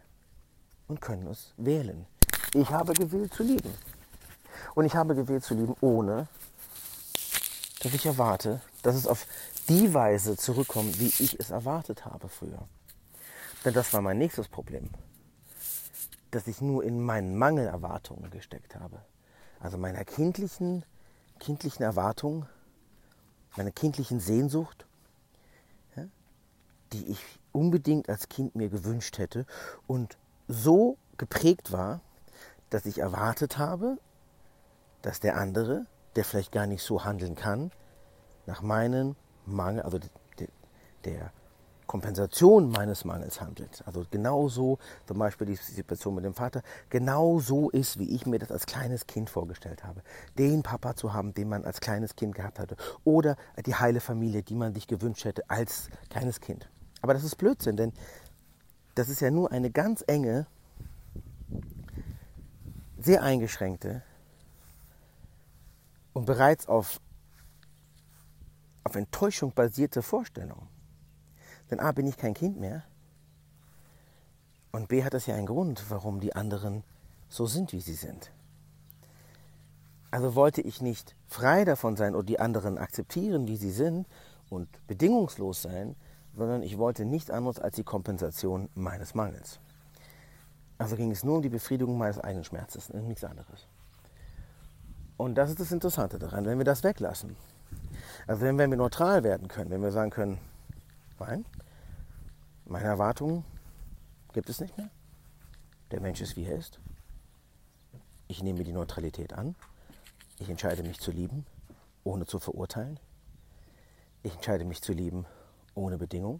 und 0.87 1.01
können 1.01 1.27
es 1.27 1.53
wählen. 1.57 2.05
Ich 2.53 2.69
habe 2.69 2.93
gewählt 2.93 3.33
zu 3.33 3.43
lieben. 3.43 3.73
Und 4.75 4.85
ich 4.85 4.95
habe 4.95 5.15
gewählt 5.15 5.43
zu 5.43 5.53
lieben, 5.53 5.75
ohne 5.81 6.27
dass 7.81 7.93
ich 7.93 8.05
erwarte, 8.05 8.61
dass 8.83 8.95
es 8.95 9.07
auf 9.07 9.25
die 9.69 9.93
Weise 9.93 10.35
zurückkommt, 10.37 10.99
wie 10.99 11.07
ich 11.07 11.39
es 11.39 11.49
erwartet 11.49 12.05
habe 12.05 12.29
früher. 12.29 12.67
Denn 13.63 13.73
das 13.73 13.93
war 13.93 14.01
mein 14.01 14.17
nächstes 14.17 14.47
Problem, 14.47 14.89
dass 16.31 16.47
ich 16.47 16.61
nur 16.61 16.83
in 16.83 17.01
meinen 17.01 17.35
Mangelerwartungen 17.35 18.29
gesteckt 18.31 18.75
habe. 18.75 19.01
Also 19.59 19.77
meiner 19.77 20.03
kindlichen, 20.03 20.83
kindlichen 21.39 21.83
Erwartung, 21.83 22.47
meiner 23.57 23.71
kindlichen 23.71 24.19
Sehnsucht, 24.19 24.85
ja, 25.95 26.05
die 26.93 27.05
ich 27.07 27.21
unbedingt 27.51 28.09
als 28.09 28.29
Kind 28.29 28.55
mir 28.55 28.69
gewünscht 28.69 29.17
hätte 29.17 29.45
und 29.87 30.17
so 30.47 30.97
geprägt 31.17 31.71
war, 31.71 32.01
dass 32.69 32.85
ich 32.85 32.99
erwartet 32.99 33.57
habe, 33.57 33.97
dass 35.01 35.19
der 35.19 35.37
andere, 35.37 35.85
der 36.15 36.25
vielleicht 36.25 36.51
gar 36.51 36.67
nicht 36.67 36.83
so 36.83 37.03
handeln 37.03 37.35
kann, 37.35 37.71
nach 38.45 38.61
meinen 38.61 39.15
Mangel, 39.45 39.83
also 39.83 39.99
der, 39.99 40.47
der 41.03 41.31
Kompensation 41.91 42.71
meines 42.71 43.03
Mangels 43.03 43.41
handelt. 43.41 43.83
Also 43.85 44.05
genauso, 44.09 44.79
zum 45.05 45.19
Beispiel 45.19 45.45
die 45.45 45.55
Situation 45.55 46.15
mit 46.15 46.23
dem 46.23 46.33
Vater, 46.33 46.61
genau 46.89 47.39
so 47.41 47.69
ist, 47.69 47.99
wie 47.99 48.15
ich 48.15 48.25
mir 48.25 48.39
das 48.39 48.49
als 48.49 48.65
kleines 48.65 49.07
Kind 49.07 49.29
vorgestellt 49.29 49.83
habe. 49.83 50.01
Den 50.37 50.63
Papa 50.63 50.95
zu 50.95 51.11
haben, 51.11 51.33
den 51.33 51.49
man 51.49 51.65
als 51.65 51.81
kleines 51.81 52.15
Kind 52.15 52.33
gehabt 52.33 52.59
hatte. 52.59 52.77
Oder 53.03 53.35
die 53.65 53.75
heile 53.75 53.99
Familie, 53.99 54.41
die 54.41 54.55
man 54.55 54.73
sich 54.73 54.87
gewünscht 54.87 55.25
hätte 55.25 55.49
als 55.49 55.89
kleines 56.09 56.39
Kind. 56.39 56.69
Aber 57.01 57.13
das 57.13 57.25
ist 57.25 57.35
Blödsinn, 57.35 57.75
denn 57.75 57.91
das 58.95 59.09
ist 59.09 59.19
ja 59.19 59.29
nur 59.29 59.51
eine 59.51 59.69
ganz 59.69 60.01
enge, 60.07 60.47
sehr 62.99 63.21
eingeschränkte 63.21 64.01
und 66.13 66.25
bereits 66.25 66.69
auf, 66.69 67.01
auf 68.85 68.95
Enttäuschung 68.95 69.51
basierte 69.51 70.01
Vorstellung. 70.01 70.69
Denn 71.71 71.79
A 71.79 71.91
bin 71.91 72.05
ich 72.05 72.17
kein 72.17 72.33
Kind 72.33 72.59
mehr 72.59 72.83
und 74.71 74.87
B 74.87 75.03
hat 75.03 75.13
das 75.13 75.25
ja 75.25 75.35
einen 75.35 75.47
Grund, 75.47 75.85
warum 75.89 76.19
die 76.19 76.35
anderen 76.35 76.83
so 77.29 77.45
sind, 77.45 77.73
wie 77.73 77.81
sie 77.81 77.93
sind. 77.93 78.31
Also 80.11 80.35
wollte 80.35 80.61
ich 80.61 80.81
nicht 80.81 81.15
frei 81.27 81.63
davon 81.63 81.95
sein 81.95 82.15
und 82.15 82.27
die 82.27 82.39
anderen 82.39 82.77
akzeptieren, 82.77 83.47
wie 83.47 83.55
sie 83.55 83.71
sind 83.71 84.05
und 84.49 84.67
bedingungslos 84.87 85.61
sein, 85.61 85.95
sondern 86.35 86.63
ich 86.63 86.77
wollte 86.77 87.05
nichts 87.05 87.29
anderes 87.29 87.59
als 87.59 87.75
die 87.75 87.83
Kompensation 87.83 88.69
meines 88.75 89.15
Mangels. 89.15 89.59
Also 90.77 90.97
ging 90.97 91.11
es 91.11 91.23
nur 91.23 91.37
um 91.37 91.41
die 91.41 91.49
Befriedigung 91.49 91.97
meines 91.97 92.19
eigenen 92.19 92.43
Schmerzes, 92.43 92.89
nichts 92.89 93.23
anderes. 93.23 93.67
Und 95.15 95.35
das 95.35 95.49
ist 95.49 95.59
das 95.59 95.71
Interessante 95.71 96.19
daran, 96.19 96.45
wenn 96.45 96.57
wir 96.57 96.65
das 96.65 96.83
weglassen. 96.83 97.37
Also 98.27 98.41
wenn 98.41 98.57
wir 98.57 98.67
neutral 98.67 99.23
werden 99.23 99.47
können, 99.47 99.69
wenn 99.69 99.81
wir 99.81 99.91
sagen 99.91 100.09
können, 100.09 100.39
nein, 101.19 101.45
meine 102.71 102.85
Erwartungen 102.85 103.43
gibt 104.33 104.49
es 104.49 104.61
nicht 104.61 104.77
mehr. 104.77 104.89
Der 105.91 105.99
Mensch 105.99 106.21
ist, 106.21 106.37
wie 106.37 106.45
er 106.45 106.57
ist. 106.57 106.79
Ich 108.27 108.41
nehme 108.41 108.63
die 108.63 108.71
Neutralität 108.71 109.33
an. 109.33 109.55
Ich 110.39 110.49
entscheide 110.49 110.81
mich 110.81 110.99
zu 110.99 111.11
lieben, 111.11 111.45
ohne 112.05 112.25
zu 112.25 112.39
verurteilen. 112.39 112.97
Ich 114.23 114.33
entscheide 114.33 114.63
mich 114.63 114.81
zu 114.81 114.93
lieben, 114.93 115.25
ohne 115.75 115.97
Bedingung. 115.97 116.39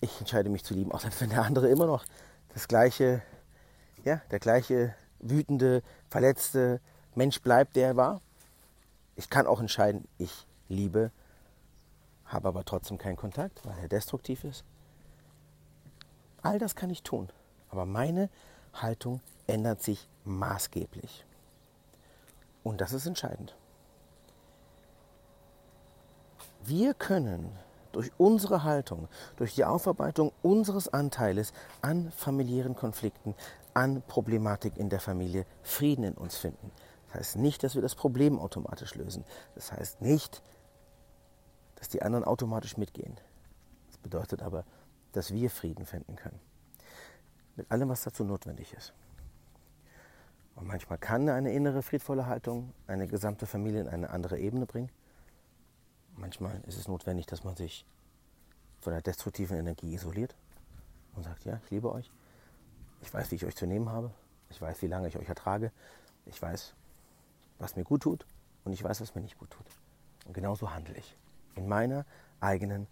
Ich 0.00 0.20
entscheide 0.20 0.48
mich 0.48 0.64
zu 0.64 0.74
lieben, 0.74 0.92
auch 0.92 1.02
wenn 1.18 1.30
der 1.30 1.42
andere 1.42 1.68
immer 1.68 1.86
noch 1.86 2.04
das 2.54 2.68
gleiche, 2.68 3.22
ja, 4.04 4.22
der 4.30 4.38
gleiche 4.38 4.94
wütende, 5.18 5.82
verletzte 6.08 6.80
Mensch 7.16 7.40
bleibt, 7.40 7.74
der 7.74 7.88
er 7.88 7.96
war. 7.96 8.20
Ich 9.16 9.28
kann 9.28 9.48
auch 9.48 9.60
entscheiden, 9.60 10.06
ich 10.18 10.46
liebe, 10.68 11.10
habe 12.26 12.46
aber 12.48 12.64
trotzdem 12.64 12.96
keinen 12.96 13.16
Kontakt, 13.16 13.66
weil 13.66 13.78
er 13.80 13.88
destruktiv 13.88 14.44
ist. 14.44 14.64
All 16.42 16.58
das 16.58 16.74
kann 16.74 16.90
ich 16.90 17.02
tun, 17.02 17.30
aber 17.70 17.86
meine 17.86 18.28
Haltung 18.74 19.20
ändert 19.46 19.82
sich 19.82 20.08
maßgeblich. 20.24 21.24
Und 22.62 22.80
das 22.80 22.92
ist 22.92 23.06
entscheidend. 23.06 23.56
Wir 26.64 26.94
können 26.94 27.56
durch 27.92 28.10
unsere 28.18 28.64
Haltung, 28.64 29.08
durch 29.36 29.54
die 29.54 29.64
Aufarbeitung 29.64 30.32
unseres 30.42 30.88
Anteiles 30.88 31.52
an 31.82 32.10
familiären 32.12 32.74
Konflikten, 32.74 33.34
an 33.74 34.02
Problematik 34.02 34.76
in 34.76 34.88
der 34.88 35.00
Familie 35.00 35.44
Frieden 35.62 36.04
in 36.04 36.14
uns 36.14 36.36
finden. 36.36 36.70
Das 37.08 37.20
heißt 37.20 37.36
nicht, 37.36 37.62
dass 37.62 37.74
wir 37.74 37.82
das 37.82 37.94
Problem 37.94 38.38
automatisch 38.38 38.94
lösen. 38.94 39.24
Das 39.54 39.72
heißt 39.72 40.00
nicht, 40.00 40.42
dass 41.76 41.88
die 41.88 42.02
anderen 42.02 42.24
automatisch 42.24 42.76
mitgehen. 42.76 43.16
Das 43.88 43.98
bedeutet 43.98 44.42
aber, 44.42 44.64
dass 45.12 45.32
wir 45.32 45.50
Frieden 45.50 45.86
finden 45.86 46.16
können. 46.16 46.40
Mit 47.56 47.70
allem, 47.70 47.88
was 47.88 48.02
dazu 48.02 48.24
notwendig 48.24 48.72
ist. 48.72 48.92
Und 50.54 50.66
manchmal 50.66 50.98
kann 50.98 51.28
eine 51.28 51.52
innere 51.52 51.82
friedvolle 51.82 52.26
Haltung 52.26 52.72
eine 52.86 53.06
gesamte 53.06 53.46
Familie 53.46 53.80
in 53.80 53.88
eine 53.88 54.10
andere 54.10 54.38
Ebene 54.38 54.66
bringen. 54.66 54.90
Manchmal 56.16 56.60
ist 56.66 56.78
es 56.78 56.88
notwendig, 56.88 57.26
dass 57.26 57.42
man 57.42 57.56
sich 57.56 57.86
von 58.80 58.92
der 58.92 59.02
destruktiven 59.02 59.56
Energie 59.56 59.94
isoliert 59.94 60.34
und 61.14 61.22
sagt, 61.22 61.44
ja, 61.44 61.60
ich 61.64 61.70
liebe 61.70 61.90
euch. 61.92 62.10
Ich 63.00 63.12
weiß, 63.12 63.30
wie 63.30 63.36
ich 63.36 63.46
euch 63.46 63.56
zu 63.56 63.66
nehmen 63.66 63.88
habe. 63.88 64.10
Ich 64.50 64.60
weiß, 64.60 64.82
wie 64.82 64.86
lange 64.86 65.08
ich 65.08 65.16
euch 65.16 65.28
ertrage. 65.28 65.72
Ich 66.26 66.40
weiß, 66.40 66.74
was 67.58 67.76
mir 67.76 67.84
gut 67.84 68.02
tut 68.02 68.26
und 68.64 68.72
ich 68.72 68.82
weiß, 68.82 69.00
was 69.00 69.14
mir 69.14 69.22
nicht 69.22 69.38
gut 69.38 69.50
tut. 69.50 69.66
Und 70.26 70.34
genauso 70.34 70.72
handle 70.72 70.96
ich. 70.96 71.16
In 71.54 71.68
meiner 71.68 72.04
eigenen 72.40 72.86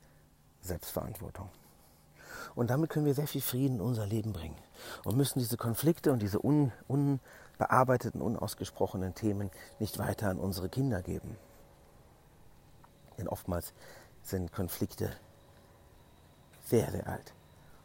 Selbstverantwortung. 0.61 1.49
Und 2.54 2.71
damit 2.71 2.90
können 2.90 3.07
wir 3.07 3.14
sehr 3.14 3.26
viel 3.26 3.40
Frieden 3.40 3.76
in 3.76 3.80
unser 3.80 4.07
Leben 4.07 4.33
bringen 4.33 4.57
und 5.04 5.16
müssen 5.16 5.38
diese 5.38 5.57
Konflikte 5.57 6.12
und 6.12 6.21
diese 6.21 6.45
un, 6.45 6.73
unbearbeiteten, 6.88 8.21
unausgesprochenen 8.21 9.14
Themen 9.14 9.50
nicht 9.78 9.99
weiter 9.99 10.28
an 10.28 10.38
unsere 10.38 10.69
Kinder 10.69 11.02
geben. 11.02 11.37
Denn 13.19 13.28
oftmals 13.28 13.73
sind 14.23 14.52
Konflikte 14.52 15.11
sehr, 16.64 16.90
sehr 16.90 17.07
alt 17.07 17.35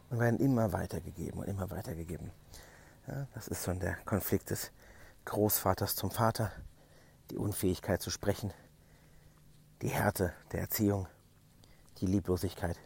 und 0.09 0.19
werden 0.19 0.39
immer 0.39 0.73
weitergegeben 0.73 1.39
und 1.41 1.47
immer 1.47 1.69
weitergegeben. 1.71 2.31
Ja, 3.07 3.27
das 3.33 3.47
ist 3.47 3.63
schon 3.63 3.79
der 3.79 3.95
Konflikt 4.05 4.49
des 4.49 4.71
Großvaters 5.25 5.95
zum 5.95 6.11
Vater, 6.11 6.51
die 7.31 7.37
Unfähigkeit 7.37 8.01
zu 8.01 8.09
sprechen, 8.09 8.53
die 9.81 9.89
Härte 9.89 10.33
der 10.51 10.61
Erziehung, 10.61 11.07
die 11.99 12.05
Lieblosigkeit, 12.05 12.77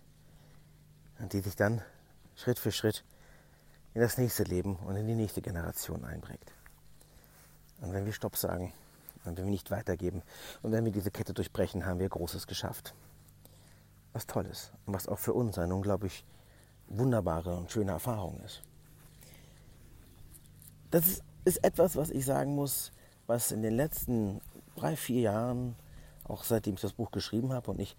die 1.27 1.41
sich 1.41 1.55
dann 1.55 1.81
Schritt 2.35 2.57
für 2.57 2.71
Schritt 2.71 3.03
in 3.93 4.01
das 4.01 4.17
nächste 4.17 4.43
Leben 4.43 4.77
und 4.77 4.95
in 4.95 5.07
die 5.07 5.15
nächste 5.15 5.41
Generation 5.41 6.05
einprägt. 6.05 6.53
Und 7.81 7.93
wenn 7.93 8.05
wir 8.05 8.13
Stopp 8.13 8.37
sagen 8.37 8.71
und 9.25 9.37
wenn 9.37 9.45
wir 9.45 9.51
nicht 9.51 9.71
weitergeben 9.71 10.21
und 10.61 10.71
wenn 10.71 10.85
wir 10.85 10.91
diese 10.91 11.11
Kette 11.11 11.33
durchbrechen, 11.33 11.85
haben 11.85 11.99
wir 11.99 12.09
Großes 12.09 12.47
geschafft. 12.47 12.93
Was 14.13 14.25
Tolles 14.25 14.71
und 14.85 14.93
was 14.93 15.07
auch 15.07 15.19
für 15.19 15.33
uns 15.33 15.57
eine 15.57 15.75
unglaublich 15.75 16.25
wunderbare 16.87 17.55
und 17.55 17.71
schöne 17.71 17.91
Erfahrung 17.91 18.39
ist. 18.45 18.61
Das 20.91 21.21
ist 21.45 21.63
etwas, 21.63 21.95
was 21.95 22.09
ich 22.09 22.25
sagen 22.25 22.55
muss, 22.55 22.91
was 23.27 23.51
in 23.51 23.61
den 23.61 23.75
letzten 23.75 24.41
drei, 24.75 24.95
vier 24.95 25.21
Jahren, 25.21 25.75
auch 26.23 26.43
seitdem 26.43 26.75
ich 26.75 26.81
das 26.81 26.93
Buch 26.93 27.11
geschrieben 27.11 27.53
habe 27.53 27.69
und 27.71 27.79
ich 27.79 27.95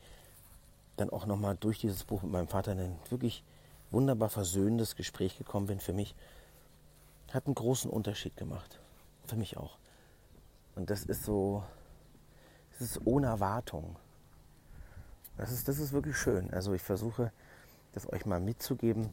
dann 1.00 1.10
auch 1.10 1.26
nochmal 1.26 1.56
durch 1.58 1.78
dieses 1.78 2.04
Buch 2.04 2.22
mit 2.22 2.32
meinem 2.32 2.48
Vater 2.48 2.72
in 2.72 2.80
ein 2.80 2.98
wirklich 3.08 3.42
wunderbar 3.90 4.28
versöhnendes 4.28 4.96
Gespräch 4.96 5.38
gekommen 5.38 5.66
bin 5.66 5.80
für 5.80 5.92
mich, 5.92 6.14
hat 7.32 7.46
einen 7.46 7.54
großen 7.54 7.90
Unterschied 7.90 8.36
gemacht. 8.36 8.80
Für 9.26 9.36
mich 9.36 9.56
auch. 9.56 9.78
Und 10.76 10.90
das 10.90 11.04
ist 11.04 11.24
so, 11.24 11.64
das 12.72 12.82
ist 12.82 13.00
ohne 13.04 13.28
Erwartung. 13.28 13.96
Das 15.36 15.52
ist, 15.52 15.68
das 15.68 15.78
ist 15.78 15.92
wirklich 15.92 16.16
schön. 16.16 16.52
Also 16.52 16.72
ich 16.74 16.82
versuche, 16.82 17.32
das 17.92 18.12
euch 18.12 18.26
mal 18.26 18.40
mitzugeben, 18.40 19.10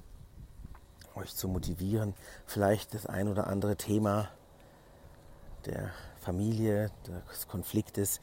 euch 1.16 1.34
zu 1.36 1.48
motivieren, 1.48 2.14
vielleicht 2.46 2.94
das 2.94 3.06
ein 3.06 3.28
oder 3.28 3.48
andere 3.48 3.76
Thema 3.76 4.30
der 5.66 5.92
Familie, 6.20 6.92
des 7.32 7.48
Konfliktes, 7.48 8.20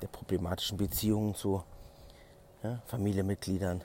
der 0.00 0.08
problematischen 0.08 0.78
Beziehungen 0.78 1.34
zu 1.34 1.62
ja, 2.62 2.82
Familienmitgliedern, 2.86 3.82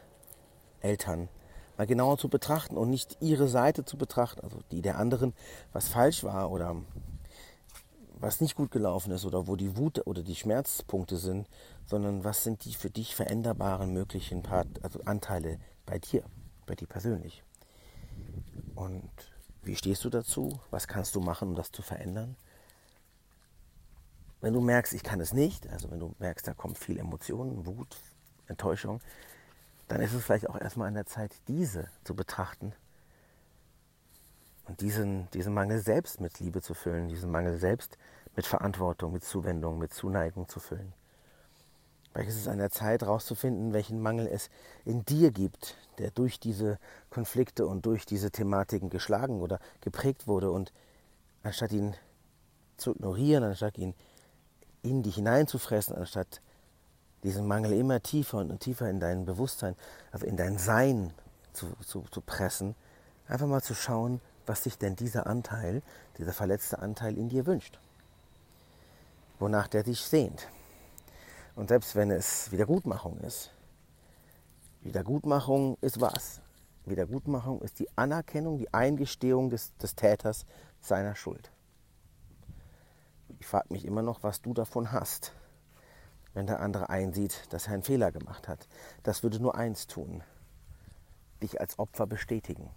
Eltern, 0.81 1.29
mal 1.77 1.87
genauer 1.87 2.17
zu 2.17 2.29
betrachten 2.29 2.77
und 2.77 2.89
nicht 2.89 3.17
ihre 3.21 3.47
Seite 3.47 3.85
zu 3.85 3.97
betrachten, 3.97 4.41
also 4.41 4.59
die 4.71 4.81
der 4.81 4.97
anderen, 4.97 5.33
was 5.71 5.87
falsch 5.87 6.23
war 6.23 6.51
oder 6.51 6.75
was 8.19 8.39
nicht 8.39 8.55
gut 8.55 8.71
gelaufen 8.71 9.11
ist 9.11 9.25
oder 9.25 9.47
wo 9.47 9.55
die 9.55 9.75
Wut 9.75 10.05
oder 10.07 10.23
die 10.23 10.35
Schmerzpunkte 10.35 11.17
sind, 11.17 11.49
sondern 11.85 12.23
was 12.23 12.43
sind 12.43 12.63
die 12.63 12.73
für 12.73 12.89
dich 12.89 13.15
veränderbaren 13.15 13.91
möglichen 13.91 14.43
Part, 14.43 14.67
also 14.81 15.01
Anteile 15.03 15.59
bei 15.85 15.99
dir, 15.99 16.23
bei 16.65 16.75
dir 16.75 16.87
persönlich. 16.87 17.43
Und 18.75 19.09
wie 19.63 19.75
stehst 19.75 20.05
du 20.05 20.09
dazu? 20.09 20.59
Was 20.71 20.87
kannst 20.87 21.15
du 21.15 21.19
machen, 21.19 21.49
um 21.49 21.55
das 21.55 21.71
zu 21.71 21.81
verändern? 21.81 22.35
Wenn 24.41 24.53
du 24.53 24.61
merkst, 24.61 24.93
ich 24.93 25.03
kann 25.03 25.21
es 25.21 25.33
nicht, 25.33 25.67
also 25.69 25.89
wenn 25.91 25.99
du 25.99 26.15
merkst, 26.19 26.47
da 26.47 26.53
kommt 26.53 26.77
viel 26.77 26.97
Emotionen, 26.99 27.65
Wut, 27.65 27.97
Enttäuschung, 28.47 29.01
dann 29.87 30.01
ist 30.01 30.13
es 30.13 30.23
vielleicht 30.23 30.49
auch 30.49 30.59
erstmal 30.59 30.87
an 30.87 30.95
der 30.95 31.05
Zeit, 31.05 31.33
diese 31.47 31.87
zu 32.03 32.15
betrachten 32.15 32.73
und 34.67 34.81
diesen, 34.81 35.29
diesen 35.31 35.53
Mangel 35.53 35.79
selbst 35.79 36.21
mit 36.21 36.39
Liebe 36.39 36.61
zu 36.61 36.73
füllen, 36.73 37.09
diesen 37.09 37.31
Mangel 37.31 37.57
selbst 37.57 37.97
mit 38.35 38.45
Verantwortung, 38.45 39.13
mit 39.13 39.23
Zuwendung, 39.23 39.77
mit 39.77 39.93
Zuneigung 39.93 40.47
zu 40.47 40.59
füllen. 40.59 40.93
Vielleicht 42.11 42.29
ist 42.29 42.37
es 42.37 42.47
an 42.47 42.59
der 42.59 42.69
Zeit, 42.69 43.01
herauszufinden, 43.01 43.73
welchen 43.73 43.99
Mangel 43.99 44.27
es 44.27 44.49
in 44.85 45.03
dir 45.03 45.31
gibt, 45.31 45.75
der 45.97 46.11
durch 46.11 46.39
diese 46.39 46.77
Konflikte 47.09 47.65
und 47.65 47.87
durch 47.87 48.05
diese 48.05 48.29
Thematiken 48.29 48.91
geschlagen 48.91 49.41
oder 49.41 49.59
geprägt 49.81 50.27
wurde. 50.27 50.51
Und 50.51 50.71
anstatt 51.41 51.71
ihn 51.71 51.95
zu 52.77 52.91
ignorieren, 52.91 53.43
anstatt 53.43 53.79
ihn 53.79 53.95
in 54.83 55.01
dich 55.01 55.15
hineinzufressen, 55.15 55.95
anstatt 55.95 56.41
diesen 57.23 57.47
Mangel 57.47 57.73
immer 57.73 58.01
tiefer 58.01 58.37
und 58.37 58.59
tiefer 58.59 58.89
in 58.89 58.99
dein 58.99 59.25
Bewusstsein, 59.25 59.75
also 60.11 60.25
in 60.25 60.37
dein 60.37 60.57
Sein 60.57 61.13
zu, 61.53 61.67
zu, 61.85 62.01
zu 62.11 62.21
pressen, 62.21 62.75
einfach 63.27 63.47
mal 63.47 63.61
zu 63.61 63.73
schauen, 63.73 64.21
was 64.45 64.63
sich 64.63 64.77
denn 64.77 64.95
dieser 64.95 65.27
Anteil, 65.27 65.81
dieser 66.17 66.33
verletzte 66.33 66.79
Anteil 66.79 67.17
in 67.17 67.29
dir 67.29 67.45
wünscht. 67.45 67.79
Wonach 69.39 69.67
der 69.67 69.83
dich 69.83 70.01
sehnt. 70.01 70.47
Und 71.55 71.69
selbst 71.69 71.95
wenn 71.95 72.11
es 72.11 72.51
Wiedergutmachung 72.51 73.19
ist, 73.19 73.51
Wiedergutmachung 74.81 75.77
ist 75.81 76.01
was? 76.01 76.41
Wiedergutmachung 76.85 77.61
ist 77.61 77.79
die 77.79 77.87
Anerkennung, 77.95 78.57
die 78.57 78.73
Eingestehung 78.73 79.49
des, 79.49 79.75
des 79.77 79.95
Täters 79.95 80.45
seiner 80.81 81.15
Schuld. 81.15 81.51
Ich 83.39 83.47
frage 83.47 83.67
mich 83.69 83.85
immer 83.85 84.01
noch, 84.01 84.23
was 84.23 84.41
du 84.41 84.53
davon 84.53 84.91
hast, 84.91 85.33
wenn 86.33 86.47
der 86.47 86.59
andere 86.59 86.89
einsieht, 86.89 87.51
dass 87.53 87.67
er 87.67 87.73
einen 87.73 87.83
Fehler 87.83 88.11
gemacht 88.11 88.47
hat. 88.47 88.67
Das 89.03 89.23
würde 89.23 89.39
nur 89.39 89.55
eins 89.55 89.87
tun, 89.87 90.23
dich 91.41 91.59
als 91.61 91.77
Opfer 91.79 92.07
bestätigen. 92.07 92.69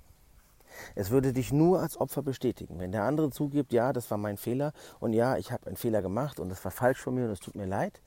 Es 0.94 1.10
würde 1.10 1.32
dich 1.32 1.52
nur 1.52 1.80
als 1.80 1.98
Opfer 1.98 2.22
bestätigen. 2.22 2.78
Wenn 2.78 2.92
der 2.92 3.04
andere 3.04 3.30
zugibt, 3.30 3.72
ja, 3.72 3.92
das 3.92 4.10
war 4.10 4.18
mein 4.18 4.36
Fehler 4.36 4.72
und 5.00 5.12
ja, 5.12 5.36
ich 5.36 5.52
habe 5.52 5.66
einen 5.66 5.76
Fehler 5.76 6.02
gemacht 6.02 6.38
und 6.38 6.48
das 6.48 6.64
war 6.64 6.70
falsch 6.70 7.00
von 7.00 7.14
mir 7.14 7.24
und 7.24 7.30
es 7.30 7.40
tut 7.40 7.54
mir 7.54 7.66
leid, 7.66 8.00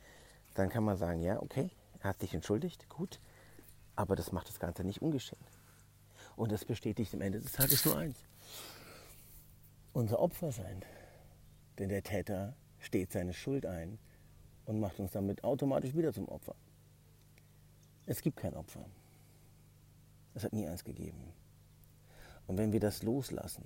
dann 0.53 0.69
kann 0.69 0.83
man 0.83 0.97
sagen, 0.97 1.21
ja, 1.21 1.41
okay, 1.41 1.71
er 1.99 2.09
hat 2.09 2.19
sich 2.19 2.33
entschuldigt, 2.33 2.89
gut, 2.89 3.19
aber 3.95 4.15
das 4.15 4.31
macht 4.31 4.49
das 4.49 4.59
Ganze 4.59 4.83
nicht 4.83 5.01
ungeschehen. 5.01 5.41
Und 6.35 6.51
das 6.51 6.63
bestätigt 6.63 7.13
am 7.13 7.21
Ende 7.21 7.39
des 7.39 7.51
Tages 7.51 7.83
nur 7.85 7.97
eins. 7.97 8.17
Unser 9.93 10.19
Opfer 10.19 10.51
sein. 10.51 10.83
Denn 11.77 11.89
der 11.89 12.03
Täter 12.03 12.53
steht 12.79 13.11
seine 13.11 13.33
Schuld 13.33 13.65
ein 13.65 13.99
und 14.69 14.79
macht 14.79 14.99
uns 14.99 15.09
damit 15.11 15.43
automatisch 15.43 15.95
wieder 15.95 16.13
zum 16.13 16.29
Opfer. 16.29 16.53
Es 18.05 18.21
gibt 18.21 18.37
kein 18.37 18.53
Opfer. 18.53 18.85
Es 20.35 20.43
hat 20.43 20.53
nie 20.53 20.67
eins 20.67 20.83
gegeben. 20.83 21.33
Und 22.45 22.59
wenn 22.59 22.71
wir 22.71 22.79
das 22.79 23.01
loslassen, 23.01 23.63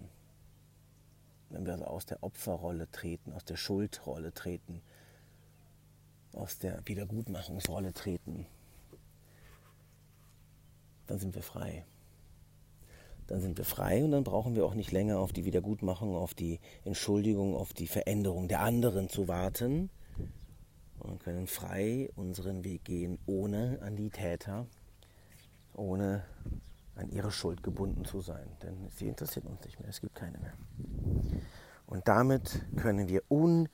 wenn 1.50 1.66
wir 1.66 1.74
also 1.74 1.84
aus 1.86 2.06
der 2.06 2.24
Opferrolle 2.24 2.90
treten, 2.90 3.34
aus 3.34 3.44
der 3.44 3.58
Schuldrolle 3.58 4.34
treten, 4.34 4.82
aus 6.32 6.58
der 6.58 6.82
Wiedergutmachungsrolle 6.86 7.92
treten, 7.92 8.46
dann 11.08 11.20
sind 11.20 11.36
wir 11.36 11.44
frei. 11.44 11.86
Dann 13.28 13.42
sind 13.42 13.58
wir 13.58 13.66
frei 13.66 14.06
und 14.06 14.12
dann 14.12 14.24
brauchen 14.24 14.56
wir 14.56 14.66
auch 14.66 14.74
nicht 14.74 14.94
länger 14.94 15.20
auf 15.20 15.34
die 15.34 15.44
Wiedergutmachung, 15.44 16.16
auf 16.16 16.34
die 16.34 16.62
Entschuldigung, 16.86 17.58
auf 17.58 17.74
die 17.74 17.88
Veränderung 17.88 18.48
der 18.48 18.62
anderen 18.62 19.10
zu 19.10 19.28
warten 19.28 19.90
und 21.04 21.20
können 21.20 21.48
frei 21.48 22.10
unseren 22.16 22.64
Weg 22.64 22.84
gehen, 22.86 23.20
ohne 23.26 23.80
an 23.82 23.96
die 23.96 24.10
Täter, 24.10 24.66
ohne 25.74 26.24
an 26.96 27.10
ihre 27.10 27.32
Schuld 27.32 27.64
gebunden 27.64 28.06
zu 28.06 28.22
sein. 28.22 28.48
Denn 28.62 28.90
sie 28.96 29.08
interessiert 29.08 29.46
uns 29.46 29.64
nicht 29.64 29.80
mehr, 29.80 29.90
es 29.90 30.02
gibt 30.02 30.16
keine 30.16 30.38
mehr. 30.38 30.54
Und 31.88 32.08
damit 32.08 32.62
können 32.76 33.08
wir 33.08 33.24
un 33.30 33.70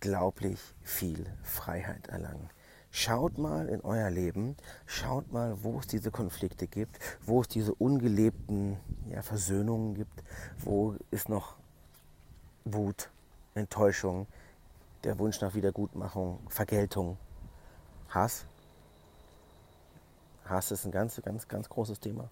unglaublich 0.00 0.60
viel 0.82 1.26
Freiheit 1.42 2.06
erlangen. 2.08 2.48
Schaut 2.90 3.36
mal 3.36 3.68
in 3.68 3.80
euer 3.82 4.10
Leben, 4.10 4.56
schaut 4.86 5.32
mal, 5.32 5.62
wo 5.62 5.78
es 5.78 5.86
diese 5.86 6.10
Konflikte 6.10 6.66
gibt, 6.66 6.98
wo 7.26 7.40
es 7.40 7.48
diese 7.48 7.74
ungelebten 7.74 8.78
ja, 9.10 9.22
Versöhnungen 9.22 9.94
gibt, 9.94 10.22
wo 10.58 10.94
es 11.10 11.28
noch 11.28 11.56
Wut, 12.64 13.10
Enttäuschung, 13.54 14.26
der 15.04 15.18
Wunsch 15.18 15.40
nach 15.40 15.54
Wiedergutmachung, 15.54 16.40
Vergeltung, 16.48 17.18
Hass. 18.08 18.46
Hass 20.44 20.70
ist 20.70 20.84
ein 20.84 20.92
ganz, 20.92 21.20
ganz, 21.22 21.46
ganz 21.46 21.68
großes 21.68 22.00
Thema. 22.00 22.30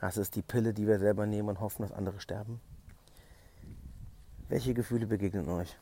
Hass 0.00 0.16
ist 0.16 0.34
die 0.36 0.42
Pille, 0.42 0.72
die 0.72 0.86
wir 0.86 0.98
selber 0.98 1.26
nehmen 1.26 1.50
und 1.50 1.60
hoffen, 1.60 1.82
dass 1.82 1.92
andere 1.92 2.20
sterben. 2.20 2.60
Welche 4.48 4.74
Gefühle 4.74 5.06
begegnen 5.06 5.48
euch? 5.48 5.76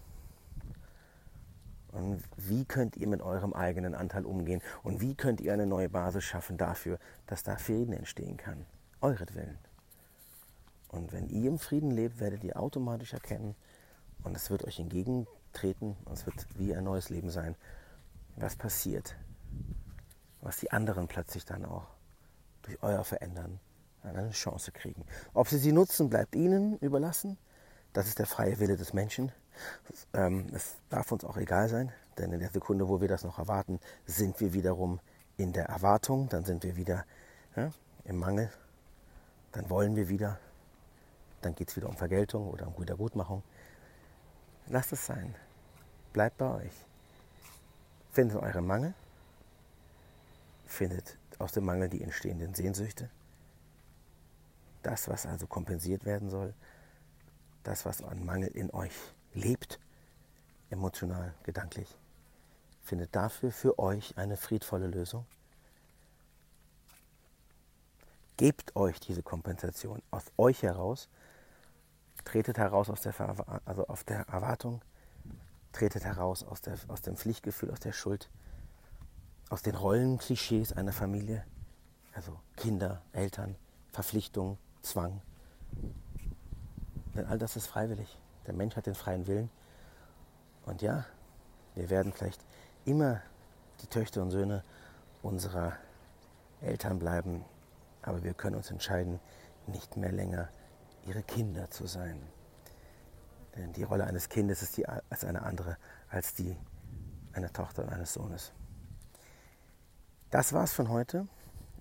Und 1.92 2.22
wie 2.36 2.64
könnt 2.64 2.96
ihr 2.96 3.08
mit 3.08 3.22
eurem 3.22 3.54
eigenen 3.54 3.94
Anteil 3.94 4.26
umgehen? 4.26 4.60
Und 4.82 5.00
wie 5.00 5.14
könnt 5.14 5.40
ihr 5.40 5.52
eine 5.52 5.66
neue 5.66 5.88
Basis 5.88 6.24
schaffen 6.24 6.58
dafür, 6.58 6.98
dass 7.26 7.42
da 7.42 7.56
Frieden 7.56 7.94
entstehen 7.94 8.36
kann? 8.36 8.66
Euretwillen. 9.00 9.58
Und 10.88 11.12
wenn 11.12 11.28
ihr 11.28 11.48
im 11.48 11.58
Frieden 11.58 11.90
lebt, 11.90 12.20
werdet 12.20 12.44
ihr 12.44 12.58
automatisch 12.58 13.12
erkennen, 13.12 13.54
und 14.24 14.36
es 14.36 14.50
wird 14.50 14.64
euch 14.64 14.80
entgegentreten, 15.48 15.96
und 16.04 16.12
es 16.12 16.26
wird 16.26 16.46
wie 16.56 16.74
ein 16.74 16.84
neues 16.84 17.10
Leben 17.10 17.30
sein, 17.30 17.56
was 18.36 18.56
passiert, 18.56 19.16
was 20.40 20.58
die 20.58 20.70
anderen 20.70 21.08
plötzlich 21.08 21.44
dann 21.44 21.64
auch 21.64 21.86
durch 22.62 22.82
euer 22.82 23.04
Verändern 23.04 23.58
eine 24.02 24.30
Chance 24.30 24.72
kriegen. 24.72 25.04
Ob 25.34 25.48
sie 25.48 25.58
sie 25.58 25.72
nutzen, 25.72 26.08
bleibt 26.08 26.34
ihnen 26.34 26.78
überlassen. 26.78 27.36
Das 27.92 28.06
ist 28.06 28.18
der 28.18 28.26
freie 28.26 28.58
Wille 28.60 28.76
des 28.76 28.92
Menschen. 28.92 29.32
Ähm, 30.12 30.46
es 30.54 30.76
darf 30.88 31.10
uns 31.10 31.24
auch 31.24 31.36
egal 31.36 31.68
sein, 31.68 31.92
denn 32.16 32.32
in 32.32 32.40
der 32.40 32.50
Sekunde, 32.50 32.88
wo 32.88 33.00
wir 33.00 33.08
das 33.08 33.24
noch 33.24 33.38
erwarten, 33.38 33.80
sind 34.06 34.40
wir 34.40 34.52
wiederum 34.52 35.00
in 35.36 35.52
der 35.52 35.66
Erwartung, 35.66 36.28
dann 36.28 36.44
sind 36.44 36.62
wir 36.62 36.76
wieder 36.76 37.04
ja, 37.56 37.70
im 38.04 38.16
Mangel, 38.16 38.50
dann 39.52 39.68
wollen 39.68 39.96
wir 39.96 40.08
wieder, 40.08 40.38
dann 41.42 41.54
geht 41.54 41.70
es 41.70 41.76
wieder 41.76 41.88
um 41.88 41.96
Vergeltung 41.96 42.48
oder 42.48 42.68
um 42.68 42.80
Wiedergutmachung. 42.80 43.42
Lasst 44.70 44.92
es 44.92 45.06
sein. 45.06 45.34
Bleibt 46.12 46.36
bei 46.38 46.64
euch. 46.64 46.72
Findet 48.12 48.36
euren 48.36 48.66
Mangel, 48.66 48.94
findet 50.66 51.16
aus 51.38 51.52
dem 51.52 51.64
Mangel 51.64 51.88
die 51.88 52.02
entstehenden 52.02 52.54
Sehnsüchte 52.54 53.08
Das, 54.82 55.08
was 55.08 55.24
also 55.24 55.46
kompensiert 55.46 56.04
werden 56.04 56.28
soll, 56.28 56.54
das, 57.62 57.84
was 57.84 58.02
an 58.02 58.24
Mangel 58.24 58.48
in 58.48 58.70
euch 58.72 58.92
lebt, 59.34 59.78
emotional, 60.70 61.34
gedanklich, 61.44 61.96
findet 62.82 63.14
dafür 63.14 63.52
für 63.52 63.78
euch 63.78 64.16
eine 64.16 64.36
friedvolle 64.36 64.86
Lösung. 64.86 65.26
Gebt 68.36 68.74
euch 68.76 69.00
diese 69.00 69.22
Kompensation 69.22 70.02
aus 70.10 70.24
euch 70.36 70.62
heraus, 70.62 71.08
tretet 72.24 72.58
heraus 72.58 72.90
aus 72.90 73.00
der, 73.00 73.14
also 73.64 73.86
auf 73.86 74.04
der 74.04 74.28
Erwartung, 74.28 74.82
tretet 75.72 76.04
heraus 76.04 76.44
aus, 76.44 76.60
der, 76.60 76.76
aus 76.88 77.02
dem 77.02 77.16
Pflichtgefühl, 77.16 77.70
aus 77.70 77.80
der 77.80 77.92
Schuld, 77.92 78.30
aus 79.50 79.62
den 79.62 79.74
Rollenklischees 79.74 80.72
einer 80.72 80.92
Familie, 80.92 81.44
also 82.14 82.38
Kinder, 82.56 83.02
Eltern, 83.12 83.56
Verpflichtung, 83.92 84.58
Zwang. 84.82 85.20
Denn 87.14 87.26
all 87.26 87.38
das 87.38 87.56
ist 87.56 87.66
freiwillig. 87.66 88.18
Der 88.46 88.54
Mensch 88.54 88.76
hat 88.76 88.86
den 88.86 88.94
freien 88.94 89.26
Willen. 89.26 89.50
Und 90.66 90.82
ja, 90.82 91.04
wir 91.74 91.90
werden 91.90 92.12
vielleicht 92.12 92.44
immer 92.84 93.20
die 93.82 93.86
Töchter 93.86 94.22
und 94.22 94.30
Söhne 94.30 94.64
unserer 95.22 95.74
Eltern 96.60 96.98
bleiben, 96.98 97.44
aber 98.02 98.22
wir 98.22 98.34
können 98.34 98.56
uns 98.56 98.70
entscheiden, 98.70 99.20
nicht 99.66 99.96
mehr 99.96 100.12
länger 100.12 100.48
ihre 101.06 101.22
Kinder 101.22 101.70
zu 101.70 101.86
sein. 101.86 102.20
Denn 103.56 103.72
die 103.72 103.82
Rolle 103.82 104.04
eines 104.04 104.28
Kindes 104.28 104.62
ist 104.62 104.76
die, 104.76 104.86
als 104.86 105.24
eine 105.24 105.42
andere 105.42 105.76
als 106.08 106.34
die 106.34 106.56
einer 107.32 107.52
Tochter 107.52 107.84
und 107.84 107.90
eines 107.90 108.14
Sohnes. 108.14 108.52
Das 110.30 110.52
war's 110.52 110.72
von 110.72 110.88
heute. 110.88 111.26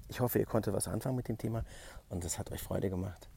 Ich 0.08 0.20
hoffe, 0.20 0.40
ihr 0.40 0.46
konntet 0.46 0.74
was 0.74 0.88
anfangen 0.88 1.16
mit 1.16 1.28
dem 1.28 1.38
Thema 1.38 1.64
und 2.10 2.24
es 2.24 2.40
hat 2.40 2.52
euch 2.52 2.62
Freude 2.62 2.90
gemacht. 2.90 3.30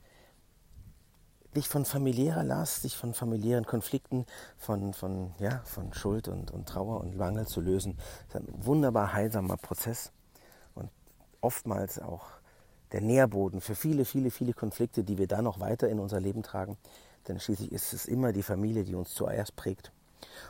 Dich 1.56 1.68
von 1.68 1.84
familiärer 1.84 2.44
Last, 2.44 2.84
dich 2.84 2.96
von 2.96 3.12
familiären 3.12 3.66
Konflikten, 3.66 4.24
von, 4.56 4.94
von, 4.94 5.34
ja, 5.38 5.62
von 5.64 5.92
Schuld 5.92 6.28
und, 6.28 6.52
und 6.52 6.68
Trauer 6.68 7.00
und 7.00 7.16
Mangel 7.16 7.46
zu 7.46 7.60
lösen, 7.60 7.98
ist 8.28 8.36
ein 8.36 8.46
wunderbar 8.64 9.12
heilsamer 9.12 9.56
Prozess 9.56 10.12
und 10.74 10.90
oftmals 11.40 11.98
auch 11.98 12.39
der 12.92 13.00
Nährboden 13.00 13.60
für 13.60 13.74
viele, 13.74 14.04
viele, 14.04 14.30
viele 14.30 14.52
Konflikte, 14.52 15.04
die 15.04 15.18
wir 15.18 15.26
dann 15.26 15.44
noch 15.44 15.60
weiter 15.60 15.88
in 15.88 16.00
unser 16.00 16.20
Leben 16.20 16.42
tragen. 16.42 16.76
Denn 17.28 17.38
schließlich 17.38 17.72
ist 17.72 17.92
es 17.92 18.06
immer 18.06 18.32
die 18.32 18.42
Familie, 18.42 18.84
die 18.84 18.94
uns 18.94 19.14
zuerst 19.14 19.56
prägt. 19.56 19.92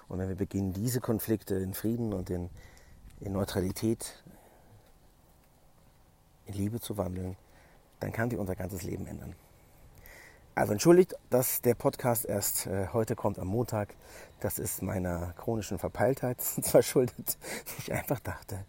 Und 0.09 0.19
wenn 0.19 0.29
wir 0.29 0.37
beginnen, 0.37 0.73
diese 0.73 1.01
Konflikte 1.01 1.57
in 1.57 1.75
Frieden 1.75 2.13
und 2.13 2.31
in, 2.31 2.49
in 3.21 3.33
Neutralität, 3.33 4.23
in 6.47 6.55
Liebe 6.55 6.81
zu 6.81 6.97
wandeln, 6.97 7.37
dann 8.01 8.13
kann 8.13 8.31
die 8.31 8.37
unser 8.37 8.57
ganzes 8.57 8.83
Leben 8.83 9.07
ändern. 9.07 9.35
Also 10.55 10.73
entschuldigt, 10.73 11.15
dass 11.31 11.63
der 11.63 11.75
Podcast 11.75 12.25
erst 12.25 12.67
äh, 12.67 12.89
heute 12.93 13.15
kommt 13.15 13.39
am 13.39 13.49
Montag. 13.49 13.95
Das 14.41 14.59
ist 14.59 14.83
meiner 14.83 15.33
chronischen 15.35 15.79
Verpeiltheit 15.79 16.43
verschuldet. 16.43 17.39
Ich 17.79 17.93
einfach 17.93 18.21
dachte, 18.21 18.65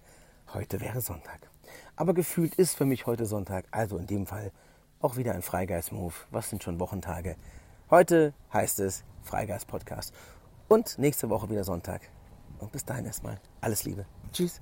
heute 0.53 0.79
wäre 0.79 1.01
Sonntag. 1.01 1.51
Aber 1.95 2.13
gefühlt 2.13 2.56
ist 2.56 2.75
für 2.75 2.86
mich 2.86 3.06
heute 3.06 3.25
Sonntag, 3.25 3.65
also 3.71 3.97
in 3.97 4.08
dem 4.08 4.25
Fall 4.25 4.51
auch 5.01 5.17
wieder 5.17 5.34
ein 5.34 5.41
Freigeist-Move. 5.41 6.13
Was 6.32 6.49
sind 6.49 6.63
schon 6.63 6.80
Wochentage? 6.80 7.36
Heute 7.89 8.34
heißt 8.54 8.80
es 8.80 9.04
Freigeist-Podcast. 9.23 10.13
Und 10.67 10.97
nächste 10.97 11.30
Woche 11.30 11.49
wieder 11.49 11.63
Sonntag. 11.63 12.01
Und 12.60 12.71
bis 12.71 12.86
dahin 12.86 13.06
erstmal 13.06 13.39
alles 13.60 13.84
Liebe. 13.84 14.06
Tschüss. 14.32 14.62